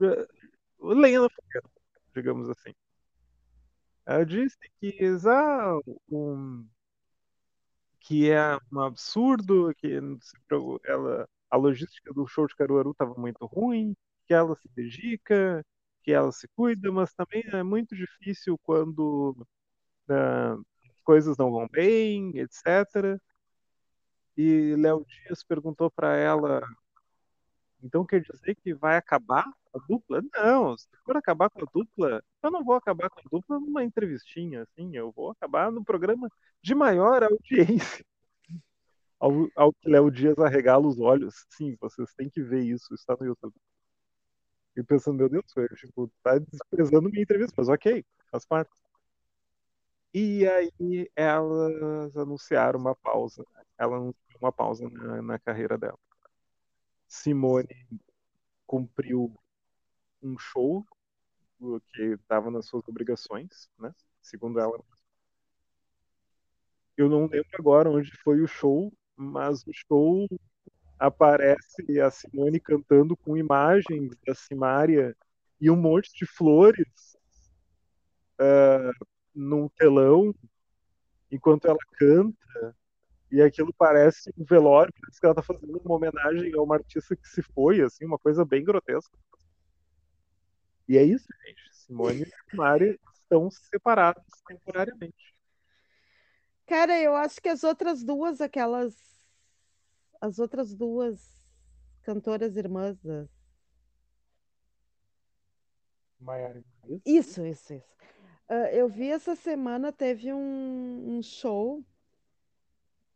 [0.00, 1.68] uh, lenha na fogueira,
[2.14, 2.74] digamos assim.
[4.06, 4.96] Ela disse que
[5.26, 5.78] ah,
[6.10, 6.66] um,
[8.00, 10.00] que é um absurdo, que
[10.86, 13.94] ela, a logística do show de Caruaru estava muito ruim,
[14.26, 15.62] que ela se dedica,
[16.02, 19.36] que ela se cuida, mas também é muito difícil quando
[20.08, 20.64] uh,
[21.04, 23.20] coisas não vão bem, etc.
[24.38, 26.62] E Léo Dias perguntou para ela
[27.82, 30.20] então quer dizer que vai acabar a dupla?
[30.34, 33.84] Não, se for acabar com a dupla, eu não vou acabar com a dupla numa
[33.84, 36.28] entrevistinha, assim, eu vou acabar no programa
[36.62, 38.04] de maior audiência.
[39.20, 41.44] Ao, ao que Léo Dias arregala os olhos.
[41.50, 43.52] Sim, vocês têm que ver isso, está no YouTube.
[44.76, 48.70] E pensando, meu Deus, eu, tipo, tá desprezando minha entrevista, mas ok, faz parte.
[50.12, 53.44] E aí elas anunciaram uma pausa.
[53.76, 55.98] Ela anunciou uma pausa na, na carreira dela.
[57.06, 57.86] Simone
[58.66, 59.34] cumpriu
[60.22, 60.86] um show
[61.92, 63.94] que estava nas suas obrigações, né?
[64.22, 64.78] Segundo ela.
[66.96, 70.26] Eu não lembro agora onde foi o show, mas o show
[70.98, 75.16] aparece a Simone cantando com imagens da Simária
[75.60, 77.16] e um monte de flores
[78.40, 80.34] uh, num telão
[81.30, 82.76] enquanto ela canta
[83.30, 87.14] e aquilo parece um velório, parece que ela tá fazendo uma homenagem a uma artista
[87.14, 89.16] que se foi, assim, uma coisa bem grotesca.
[90.88, 91.74] E é isso, gente.
[91.74, 95.34] Simone e Mari estão separados temporariamente.
[96.66, 98.94] Cara, eu acho que as outras duas, aquelas.
[100.20, 101.46] As outras duas
[102.02, 103.28] cantoras irmãs das.
[106.18, 106.64] Maiara.
[107.06, 107.98] Isso, isso, isso.
[108.48, 111.84] Uh, eu vi essa semana, teve um, um show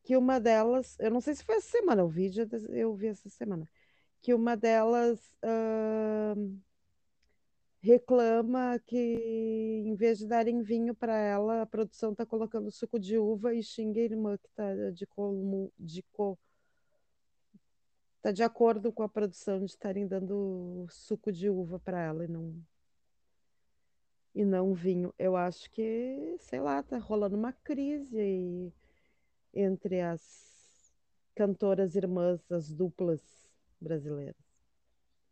[0.03, 3.29] que uma delas, eu não sei se foi essa semana, o vídeo eu vi essa
[3.31, 3.69] semana,
[4.21, 6.61] que uma delas uh,
[7.81, 13.19] reclama que em vez de darem vinho para ela, a produção está colocando suco de
[13.19, 16.39] uva e xinga a irmã que está de como de co
[18.21, 22.29] tá de acordo com a produção de estarem dando suco de uva para ela e
[22.29, 22.55] não
[24.35, 25.15] e não vinho.
[25.19, 28.73] Eu acho que, sei lá, tá rolando uma crise e
[29.55, 30.93] entre as
[31.35, 33.21] cantoras irmãs, as duplas
[33.81, 34.37] brasileiras?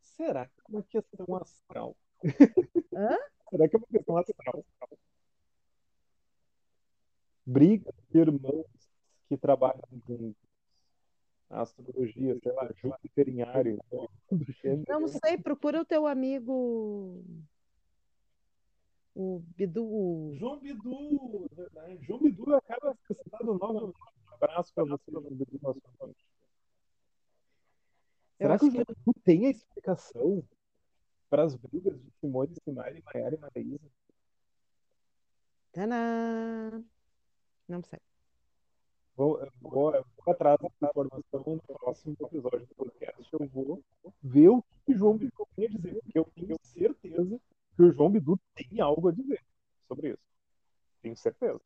[0.01, 1.97] Será que é uma questão astral?
[2.95, 3.17] Hã?
[3.51, 4.65] Será que é uma questão astral?
[7.47, 8.67] Briga de irmãos
[9.29, 10.35] que trabalham com
[11.49, 13.79] astrologia, sei lá, Júpiter em Ares.
[14.89, 17.25] Não sei, procura o teu amigo
[19.15, 20.33] o Bidu.
[20.35, 21.99] João Bidu, verdade.
[22.05, 23.97] João Bidu acaba citado novamente.
[24.31, 25.81] Um abraço para você, João Bidu, nosso
[28.39, 30.43] Será que o João Bidu tem a explicação
[31.29, 33.91] para as brigas de Simone, Simari, Maiara e Maraísa?
[35.73, 36.83] Tadã!
[37.69, 38.01] Não sei.
[39.15, 43.29] Vou, vou, vou atrás dessa informação no próximo episódio do podcast.
[43.33, 43.85] Eu vou
[44.23, 47.41] ver o que o João Bidu tem a dizer, porque eu tenho certeza
[47.77, 49.43] que o João Bidu tem algo a dizer
[49.89, 50.23] sobre isso.
[51.03, 51.61] Tenho certeza.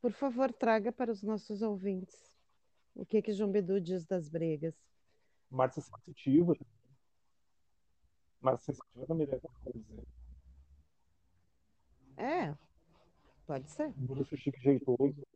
[0.00, 2.32] Por favor, traga para os nossos ouvintes
[2.94, 4.74] o que que João Bidu diz das brigas.
[5.50, 6.54] Márcia Sensitiva.
[8.40, 9.40] Márcia Sensitiva também deve
[9.72, 10.06] dizer.
[12.16, 12.54] É,
[13.46, 13.92] pode ser.
[13.96, 15.26] Bruxo chique jeitoso.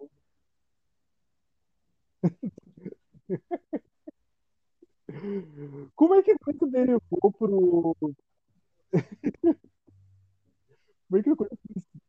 [5.97, 7.97] Como é que a coisa derivou pro.
[11.09, 11.57] Como é que a coisa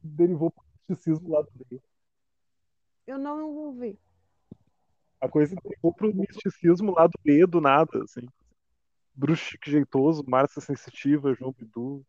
[0.03, 1.81] derivou pro misticismo lá do meio?
[3.07, 3.99] Eu não ouvi.
[5.21, 8.27] A coisa derivou pro misticismo lá do B, do nada, assim.
[9.13, 12.05] Bruxo Chique Jeitoso, Márcia Sensitiva, João Bidu.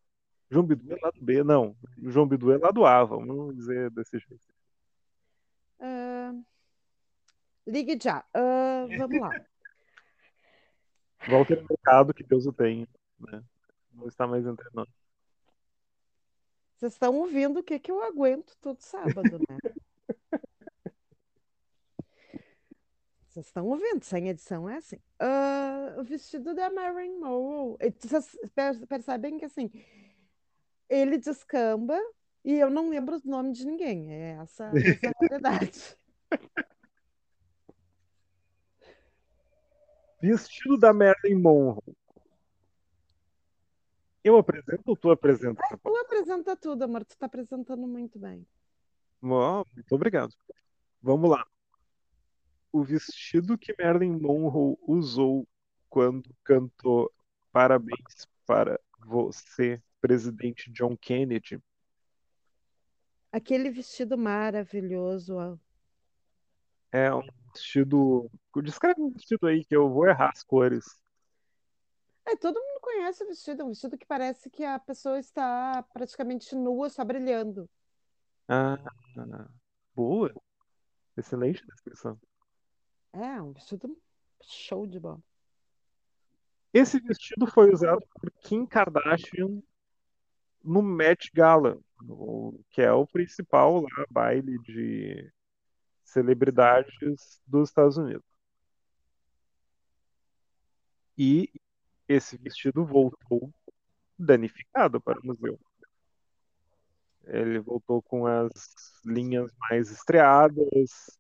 [0.51, 1.77] João Bidu é lá do B, não.
[2.03, 4.47] João Bidu é lá do A, vamos dizer desse jeito.
[5.81, 6.45] Uh...
[7.67, 8.25] Ligue já.
[8.37, 9.31] Uh, vamos lá.
[11.29, 12.89] Walter Mercado, que Deus o tenha.
[13.19, 13.43] Né?
[13.93, 14.89] Não está mais entre nós.
[16.77, 19.59] Vocês estão ouvindo o que, que eu aguento todo sábado, né?
[23.29, 24.97] Vocês estão ouvindo, sem edição é assim.
[25.21, 27.77] Uh, o vestido da Marilyn Monroe.
[28.01, 28.37] Vocês
[28.89, 29.71] percebem que assim,
[30.89, 31.97] ele descamba
[32.45, 34.13] e eu não lembro o nome de ninguém.
[34.13, 35.97] É essa, essa a realidade.
[40.21, 42.00] Vestido da Marilyn Monroe.
[44.23, 45.63] Eu apresento ou tu apresenta?
[45.73, 47.05] É, tu apresenta tudo, amor.
[47.05, 48.47] Tu tá apresentando muito bem.
[49.23, 50.35] Oh, muito obrigado.
[51.03, 51.47] Vamos lá.
[52.73, 55.47] O vestido que Marilyn Monroe usou
[55.89, 57.11] quando cantou
[57.53, 61.61] Parabéns para você presidente John Kennedy.
[63.33, 65.35] Aquele vestido maravilhoso.
[65.35, 65.57] ó.
[66.93, 68.31] É um vestido.
[68.63, 70.85] Descreve um vestido aí que eu vou errar as cores.
[72.27, 73.63] É, todo mundo conhece o vestido.
[73.63, 77.69] É um vestido que parece que a pessoa está praticamente nua, só brilhando.
[78.49, 78.77] Ah,
[79.95, 80.33] boa.
[81.17, 82.19] Excelente descrição.
[83.13, 83.97] É, um vestido
[84.43, 85.21] show de bola.
[86.73, 89.61] Esse vestido foi usado por Kim Kardashian
[90.63, 91.79] no Met Gala,
[92.71, 95.33] que é o principal lá, baile de
[96.05, 96.95] celebridades
[97.47, 98.25] dos Estados Unidos.
[101.19, 101.51] E
[102.13, 103.53] esse vestido voltou
[104.19, 105.59] danificado para o museu.
[107.25, 108.51] Ele voltou com as
[109.05, 111.19] linhas mais estriadas,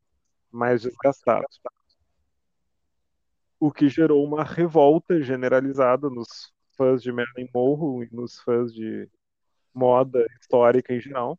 [0.50, 1.60] mais desgastadas.
[3.60, 9.08] O que gerou uma revolta generalizada nos fãs de Marilyn Monroe e nos fãs de
[9.72, 11.38] moda histórica em geral.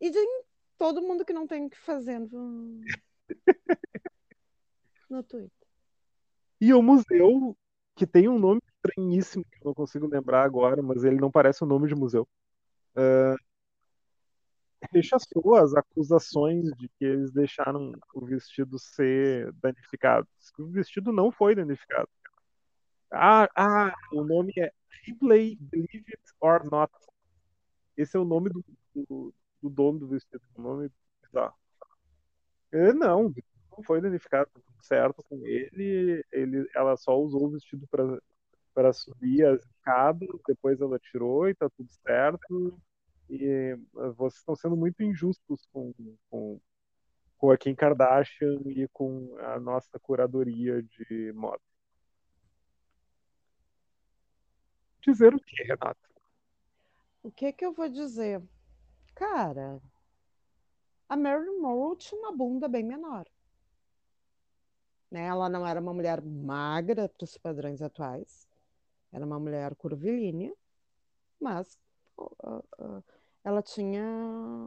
[0.00, 0.18] E de
[0.78, 2.80] todo mundo que não tem o que fazer no,
[5.10, 5.66] no Twitter.
[6.60, 7.56] E o museu,
[7.98, 11.64] que tem um nome estranhíssimo, que eu não consigo lembrar agora, mas ele não parece
[11.64, 12.28] um nome de museu,
[12.94, 13.34] ah,
[14.92, 20.28] rechaçou as acusações de que eles deixaram o vestido ser danificado.
[20.58, 22.08] O vestido não foi danificado.
[23.10, 24.72] Ah, ah, o nome é
[25.04, 26.92] Ripley Believe It or Not.
[27.96, 30.42] Esse é o nome do, do, do dono do vestido.
[30.54, 30.88] O nome
[31.22, 31.54] bizarro.
[32.70, 33.32] É, não
[33.82, 36.24] foi danificado, tá tudo certo com ele.
[36.32, 38.20] ele ela só usou o vestido para
[38.78, 42.80] para subir as escadas, depois ela tirou e tá tudo certo.
[43.28, 43.76] E eh,
[44.16, 45.92] vocês estão sendo muito injustos com,
[46.30, 46.60] com,
[47.36, 51.60] com a Kim Kardashian e com a nossa curadoria de moda.
[55.00, 56.08] Dizer o que, Renata?
[57.20, 58.40] O que que eu vou dizer?
[59.12, 59.82] Cara,
[61.08, 63.26] a Marilyn Monroe tinha uma bunda bem menor.
[65.10, 65.26] Né?
[65.26, 68.46] Ela não era uma mulher magra para os padrões atuais.
[69.12, 70.54] Era uma mulher curvilínea,
[71.40, 71.78] mas
[72.18, 73.04] uh, uh,
[73.42, 74.04] ela tinha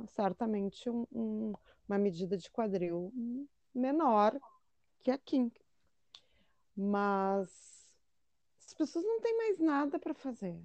[0.08, 1.54] certamente um- um-
[1.88, 3.12] uma medida de quadril
[3.74, 4.39] menor
[5.00, 5.52] que a Kim.
[6.76, 7.86] Mas
[8.66, 10.60] as pessoas não têm mais nada para fazer.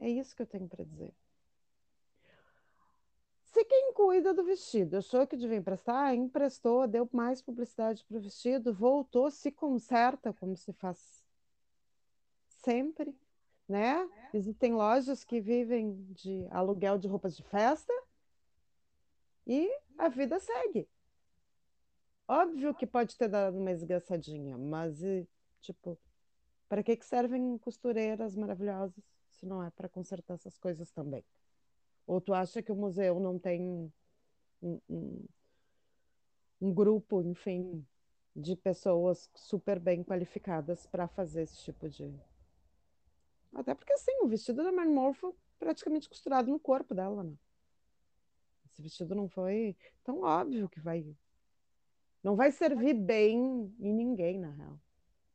[0.00, 1.12] É isso que eu tenho para dizer.
[4.04, 9.30] Cuida do vestido achou que devia emprestar, emprestou, deu mais publicidade para o vestido, voltou,
[9.30, 11.24] se conserta como se faz
[12.48, 13.16] sempre,
[13.68, 14.10] né?
[14.34, 17.92] Existem lojas que vivem de aluguel de roupas de festa
[19.46, 20.88] e a vida segue.
[22.26, 24.98] Óbvio que pode ter dado uma esgaçadinha, mas
[25.60, 25.96] tipo,
[26.68, 31.24] para que que servem costureiras maravilhosas se não é para consertar essas coisas também?
[32.06, 33.62] Ou tu acha que o museu não tem
[34.62, 35.24] um, um-
[36.60, 37.84] um grupo, enfim,
[38.34, 42.12] de pessoas super bem qualificadas para fazer esse tipo de.
[43.54, 44.72] Até porque, assim, o vestido da
[45.12, 47.34] foi praticamente costurado no corpo dela, né?
[48.66, 51.04] Esse vestido não foi tão óbvio que vai.
[52.22, 54.80] Não vai servir bem em ninguém, na real.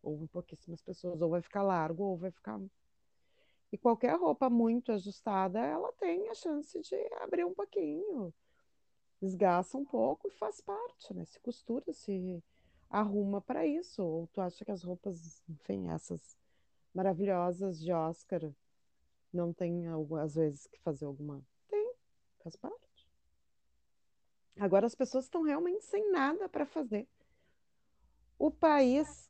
[0.01, 1.21] Ou em pouquíssimas pessoas.
[1.21, 2.59] Ou vai ficar largo, ou vai ficar.
[3.71, 8.33] E qualquer roupa muito ajustada, ela tem a chance de abrir um pouquinho.
[9.21, 11.25] Desgasta um pouco e faz parte, né?
[11.25, 12.41] Se costura, se
[12.89, 14.03] arruma para isso.
[14.03, 16.37] Ou tu acha que as roupas, enfim, essas
[16.93, 18.51] maravilhosas de Oscar
[19.33, 19.85] não tem
[20.21, 21.43] às vezes que fazer alguma.
[21.67, 21.93] Tem,
[22.43, 23.09] faz parte.
[24.59, 27.07] Agora as pessoas estão realmente sem nada para fazer.
[28.39, 29.29] O país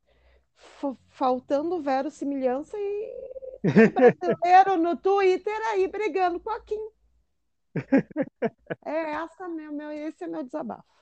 [0.56, 6.90] fa- faltando verossimilhança e brasileiro no Twitter aí brigando com a Kim.
[8.86, 10.98] É essa meu, meu, esse é meu desabafo.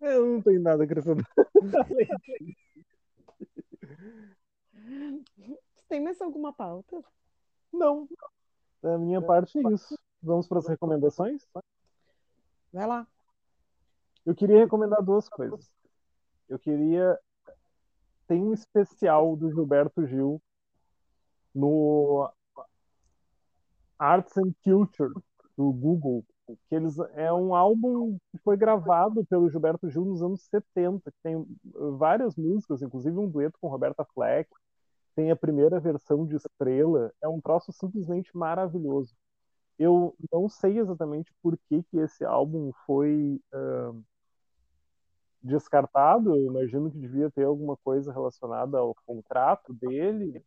[0.00, 1.26] Eu não tenho nada a acrescentar.
[5.88, 7.02] Tem mais alguma pauta?
[7.72, 8.08] Não.
[8.82, 9.98] Da minha parte é isso.
[10.22, 11.46] Vamos para as recomendações?
[12.72, 13.06] Vai lá.
[14.24, 15.70] Eu queria recomendar duas coisas.
[16.48, 17.18] Eu queria.
[18.30, 20.40] Tem um especial do Gilberto Gil
[21.52, 22.30] no
[23.98, 25.12] Arts and Culture
[25.56, 30.42] do Google, que eles é um álbum que foi gravado pelo Gilberto Gil nos anos
[30.42, 31.44] 70, que tem
[31.98, 34.48] várias músicas, inclusive um dueto com Roberta Fleck,
[35.16, 39.12] tem a primeira versão de Estrela, é um troço simplesmente maravilhoso.
[39.76, 43.92] Eu não sei exatamente por que, que esse álbum foi ah,
[45.42, 50.44] descartado, imagino que devia ter alguma coisa relacionada ao contrato dele,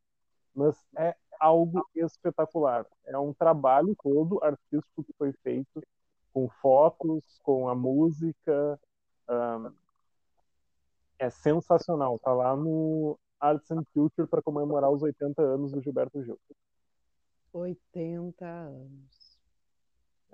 [0.54, 2.86] mas é algo espetacular.
[3.06, 5.82] É um trabalho todo artístico que foi feito
[6.34, 8.80] com fotos, com a música.
[9.30, 9.72] Um,
[11.20, 12.20] é sensacional.
[12.20, 16.40] Tá lá no Arts and Culture para comemorar os 80 anos do Gilberto Gil.
[17.52, 19.40] 80 anos.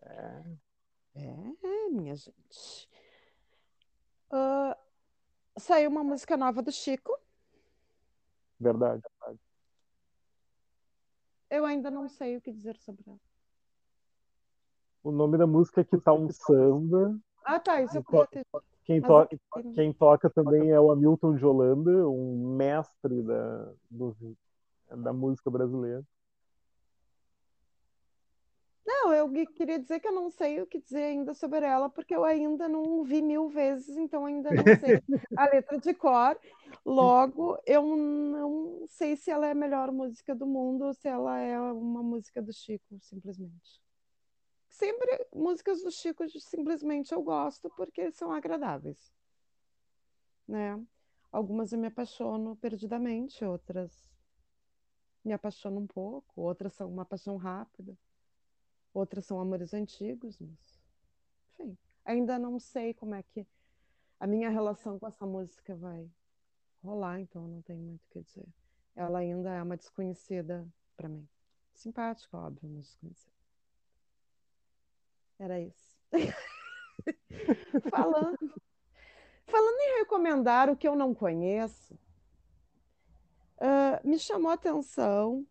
[0.02, 0.44] É.
[1.16, 2.90] É, minha gente.
[4.32, 4.76] Uh,
[5.58, 7.18] saiu uma música nova do Chico.
[8.60, 9.40] Verdade, verdade.
[11.50, 13.20] Eu ainda não sei o que dizer sobre ela.
[15.04, 17.20] O nome da música é Que Tá um Samba.
[17.44, 18.46] Ah, tá, isso eu podia ter.
[18.84, 19.28] Quem, to
[19.74, 24.36] quem toca também é o Hamilton de Holanda, um mestre da, do,
[24.90, 26.04] da música brasileira.
[29.02, 32.14] Não, eu queria dizer que eu não sei o que dizer ainda sobre ela, porque
[32.14, 35.02] eu ainda não vi mil vezes, então ainda não sei
[35.38, 36.38] a letra de cor.
[36.86, 41.40] Logo, eu não sei se ela é a melhor música do mundo ou se ela
[41.40, 43.82] é uma música do Chico, simplesmente.
[44.68, 49.14] Sempre músicas do Chico, simplesmente eu gosto porque são agradáveis.
[50.46, 50.78] Né?
[51.32, 54.10] Algumas eu me apaixono perdidamente, outras
[55.24, 57.98] me apaixono um pouco, outras são uma paixão rápida.
[58.94, 60.80] Outras são amores antigos, mas
[61.60, 63.46] enfim, ainda não sei como é que
[64.20, 66.10] a minha relação com essa música vai
[66.84, 68.48] rolar, então não tenho muito o que dizer.
[68.96, 70.68] Ela ainda é uma desconhecida
[70.98, 71.28] para mim.
[71.74, 73.34] Simpática, óbvio, mas desconhecida.
[75.38, 75.98] Era isso.
[77.90, 78.62] falando,
[79.46, 81.98] falando em recomendar o que eu não conheço,
[83.58, 85.48] uh, me chamou a atenção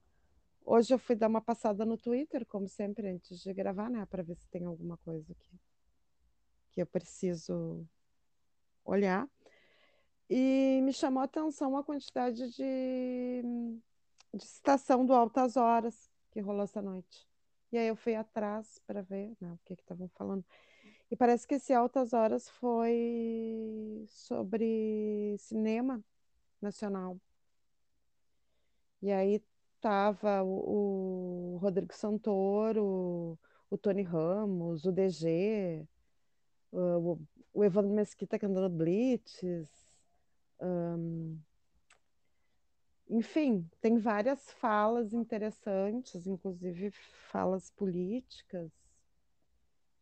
[0.71, 4.05] Hoje eu fui dar uma passada no Twitter, como sempre, antes de gravar, né?
[4.05, 5.59] Para ver se tem alguma coisa que,
[6.73, 7.89] que eu preciso
[8.85, 9.27] olhar.
[10.29, 13.43] E me chamou a atenção a quantidade de,
[14.35, 17.27] de citação do Altas Horas que rolou essa noite.
[17.73, 20.45] E aí eu fui atrás para ver né, o que estavam falando.
[21.11, 26.05] E parece que esse Altas Horas foi sobre cinema
[26.61, 27.19] nacional.
[29.01, 29.43] E aí
[29.81, 33.39] Tava o, o Rodrigo Santoro,
[33.71, 35.87] o Tony Ramos, o DG,
[36.73, 37.19] o,
[37.55, 39.41] o Evandro Mesquita cantando Blitz.
[40.61, 41.39] Um,
[43.09, 46.91] enfim, tem várias falas interessantes, inclusive
[47.31, 48.71] falas políticas.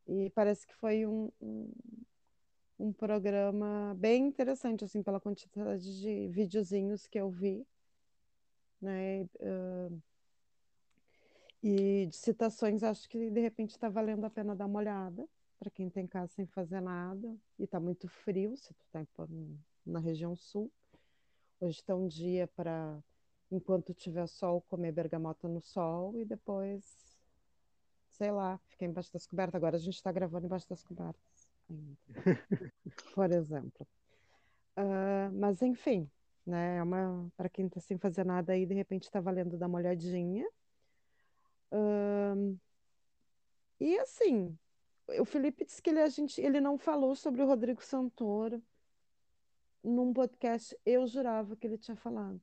[0.09, 1.73] E parece que foi um, um,
[2.79, 7.67] um programa bem interessante, assim, pela quantidade de videozinhos que eu vi
[8.81, 9.23] né?
[9.41, 10.03] Uh,
[11.63, 15.27] e de citações, acho que de repente está valendo a pena dar uma olhada
[15.59, 19.05] para quem tem casa sem fazer nada e está muito frio, se tu está
[19.85, 20.71] na região sul.
[21.59, 23.03] Hoje está um dia para,
[23.51, 27.19] enquanto tiver sol, comer bergamota no sol e depois,
[28.11, 29.55] sei lá, ficar embaixo das cobertas.
[29.55, 31.97] Agora a gente está gravando embaixo das cobertas ainda,
[33.15, 33.87] por exemplo.
[34.77, 36.09] Uh, mas enfim,
[36.47, 36.77] né?
[36.79, 39.79] É uma para quem está sem fazer nada aí, de repente está valendo dar uma
[39.79, 40.47] olhadinha.
[43.81, 44.57] e assim,
[45.21, 48.63] o Felipe disse que ele, a gente, ele não falou sobre o Rodrigo Santoro
[49.83, 50.77] num podcast.
[50.85, 52.41] Eu jurava que ele tinha falado.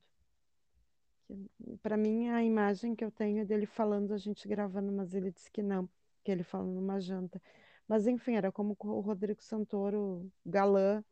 [1.82, 5.30] Para mim, a imagem que eu tenho é dele falando, a gente gravando, mas ele
[5.30, 5.88] disse que não,
[6.22, 7.40] que ele falou numa janta.
[7.88, 11.04] Mas enfim, era como o Rodrigo Santoro, galã,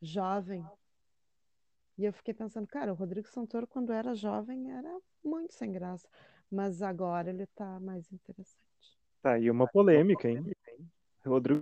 [0.00, 0.64] jovem,
[1.98, 6.08] e eu fiquei pensando, cara, o Rodrigo Santoro, quando era jovem, era muito sem graça.
[6.50, 8.56] Mas agora ele tá mais interessante.
[9.20, 10.44] Tá aí uma polêmica, hein?
[11.26, 11.60] O Rodrigo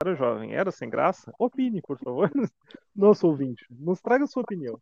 [0.00, 1.32] era jovem, era sem graça?
[1.36, 2.30] Opine, por favor.
[2.94, 4.80] Nosso ouvinte, nos traga a sua opinião.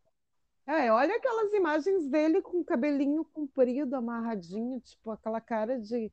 [0.66, 6.12] É, olha aquelas imagens dele com o cabelinho comprido, amarradinho, tipo aquela cara de.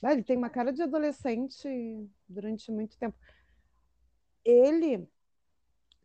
[0.00, 1.68] Ah, ele tem uma cara de adolescente
[2.28, 3.16] durante muito tempo.
[4.44, 5.08] Ele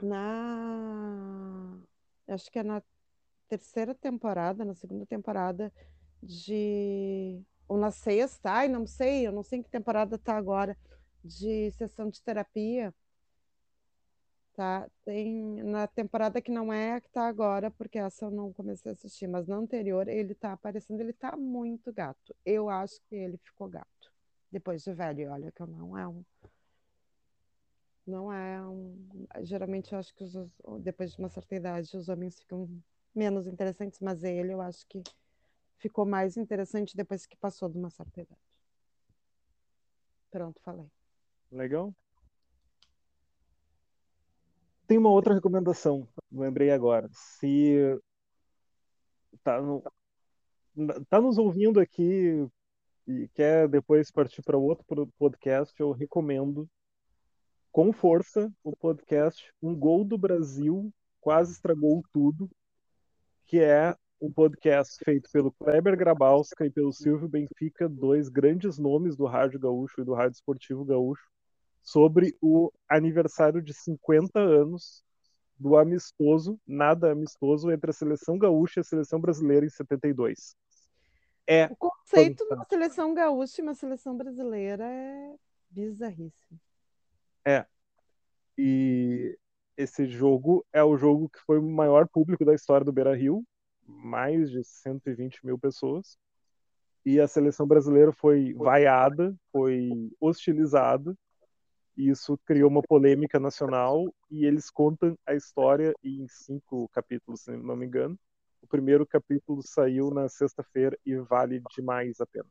[0.02, 1.78] na
[2.28, 2.82] acho que é na
[3.48, 5.72] terceira temporada, na segunda temporada
[6.22, 10.78] de ou na sexta, ai, não sei, eu não sei em que temporada tá agora
[11.24, 12.94] de sessão de terapia.
[14.56, 14.88] Tá?
[15.04, 18.92] Tem na temporada que não é a que tá agora, porque essa eu não comecei
[18.92, 22.34] a assistir, mas na anterior ele tá aparecendo, ele tá muito gato.
[22.46, 24.14] Eu acho que ele ficou gato.
[24.50, 26.24] Depois de velho, olha que eu não é um
[28.06, 29.28] não é um...
[29.42, 30.34] Geralmente eu acho que os,
[30.82, 32.70] depois de uma certa idade os homens ficam
[33.14, 35.02] menos interessantes, mas ele eu acho que
[35.78, 38.42] ficou mais interessante depois que passou de uma certa idade.
[40.30, 40.90] Pronto, falei.
[41.52, 41.94] Legal.
[44.88, 47.10] Tem uma outra recomendação, lembrei agora.
[47.12, 48.00] Se
[49.44, 49.84] tá no
[51.10, 52.46] tá nos ouvindo aqui
[53.08, 56.70] e quer depois partir para outro podcast, eu recomendo
[57.76, 62.50] com força o podcast Um Gol do Brasil Quase Estragou Tudo,
[63.46, 69.18] que é um podcast feito pelo Kleber Grabowska e pelo Silvio Benfica, dois grandes nomes
[69.18, 71.30] do rádio gaúcho e do rádio esportivo gaúcho,
[71.82, 75.04] sobre o aniversário de 50 anos
[75.60, 80.56] do amistoso, nada amistoso, entre a seleção gaúcha e a seleção brasileira em 72.
[81.46, 85.36] É o conceito de uma seleção gaúcha e uma seleção brasileira é
[85.70, 86.58] bizarríssimo.
[87.46, 87.66] É.
[88.58, 89.38] E
[89.78, 93.44] esse jogo é o jogo que foi o maior público da história do Beira Rio,
[93.86, 96.18] mais de 120 mil pessoas.
[97.06, 101.16] E a seleção brasileira foi vaiada, foi hostilizada,
[101.96, 104.04] e isso criou uma polêmica nacional.
[104.32, 108.18] E eles contam a história em cinco capítulos, se não me engano.
[108.62, 112.50] O primeiro capítulo saiu na sexta-feira e vale demais a pena.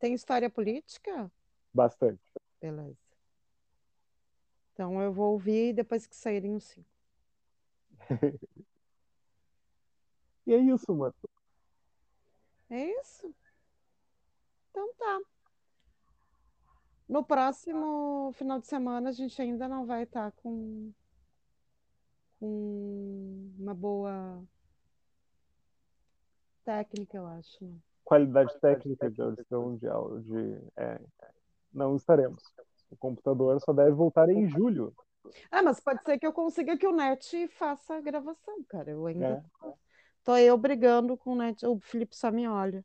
[0.00, 1.30] Tem história política?
[1.72, 2.20] Bastante.
[2.60, 3.03] Beleza.
[4.74, 6.88] Então eu vou ouvir depois que saírem os cinco.
[10.44, 11.14] e é isso, mano.
[12.68, 13.32] É isso?
[14.70, 15.20] Então tá.
[17.08, 20.92] No próximo final de semana a gente ainda não vai estar tá com,
[22.40, 24.42] com uma boa
[26.64, 27.64] técnica, eu acho.
[27.64, 27.78] Né?
[28.02, 30.72] Qualidade, Qualidade técnica, de audição de áudio.
[30.76, 31.00] É,
[31.72, 32.42] não estaremos.
[32.94, 34.94] O computador só deve voltar em julho.
[35.50, 38.92] Ah, mas pode ser que eu consiga que o NET faça a gravação, cara.
[38.92, 39.72] Eu ainda é.
[40.22, 41.66] tô, eu brigando com o NET.
[41.66, 42.84] O Felipe só me olha.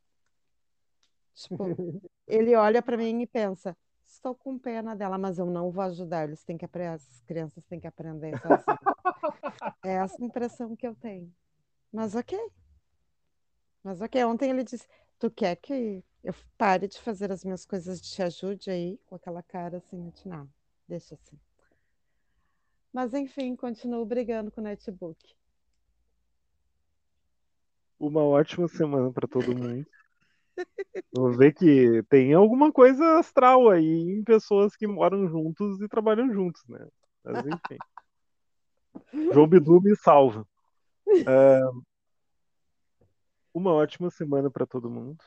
[1.36, 1.64] Tipo,
[2.28, 6.24] ele olha para mim e pensa: estou com pena dela, mas eu não vou ajudar.
[6.24, 8.66] Eles têm que aprender, as crianças têm que aprender sozinhas.
[9.86, 11.32] é essa impressão que eu tenho.
[11.94, 12.36] Mas ok.
[13.84, 14.88] Mas ok, ontem ele disse:
[15.20, 19.00] Tu quer que eu pare de fazer as minhas coisas de te ajude aí?
[19.06, 20.50] Com aquela cara assim, te não,
[20.88, 21.40] deixa assim.
[22.92, 25.18] Mas enfim, continuo brigando com o netbook.
[28.00, 29.86] Uma ótima semana para todo mundo.
[31.14, 36.32] Vamos ver que tem alguma coisa astral aí em pessoas que moram juntos e trabalham
[36.32, 36.88] juntos, né?
[37.24, 37.78] Mas enfim.
[39.34, 40.46] João Bidu me salva.
[41.08, 41.84] Uh,
[43.54, 45.24] uma ótima semana para todo mundo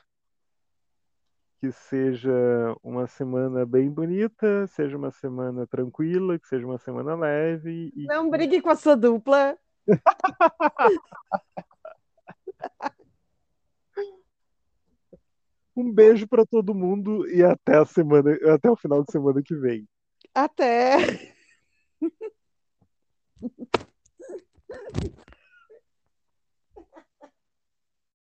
[1.63, 7.89] que seja uma semana bem bonita, seja uma semana tranquila, que seja uma semana leve.
[7.95, 8.03] E...
[8.03, 9.57] Não brigue com a sua dupla.
[15.73, 19.55] um beijo para todo mundo e até a semana, até o final de semana que
[19.55, 19.87] vem.
[20.35, 20.97] Até.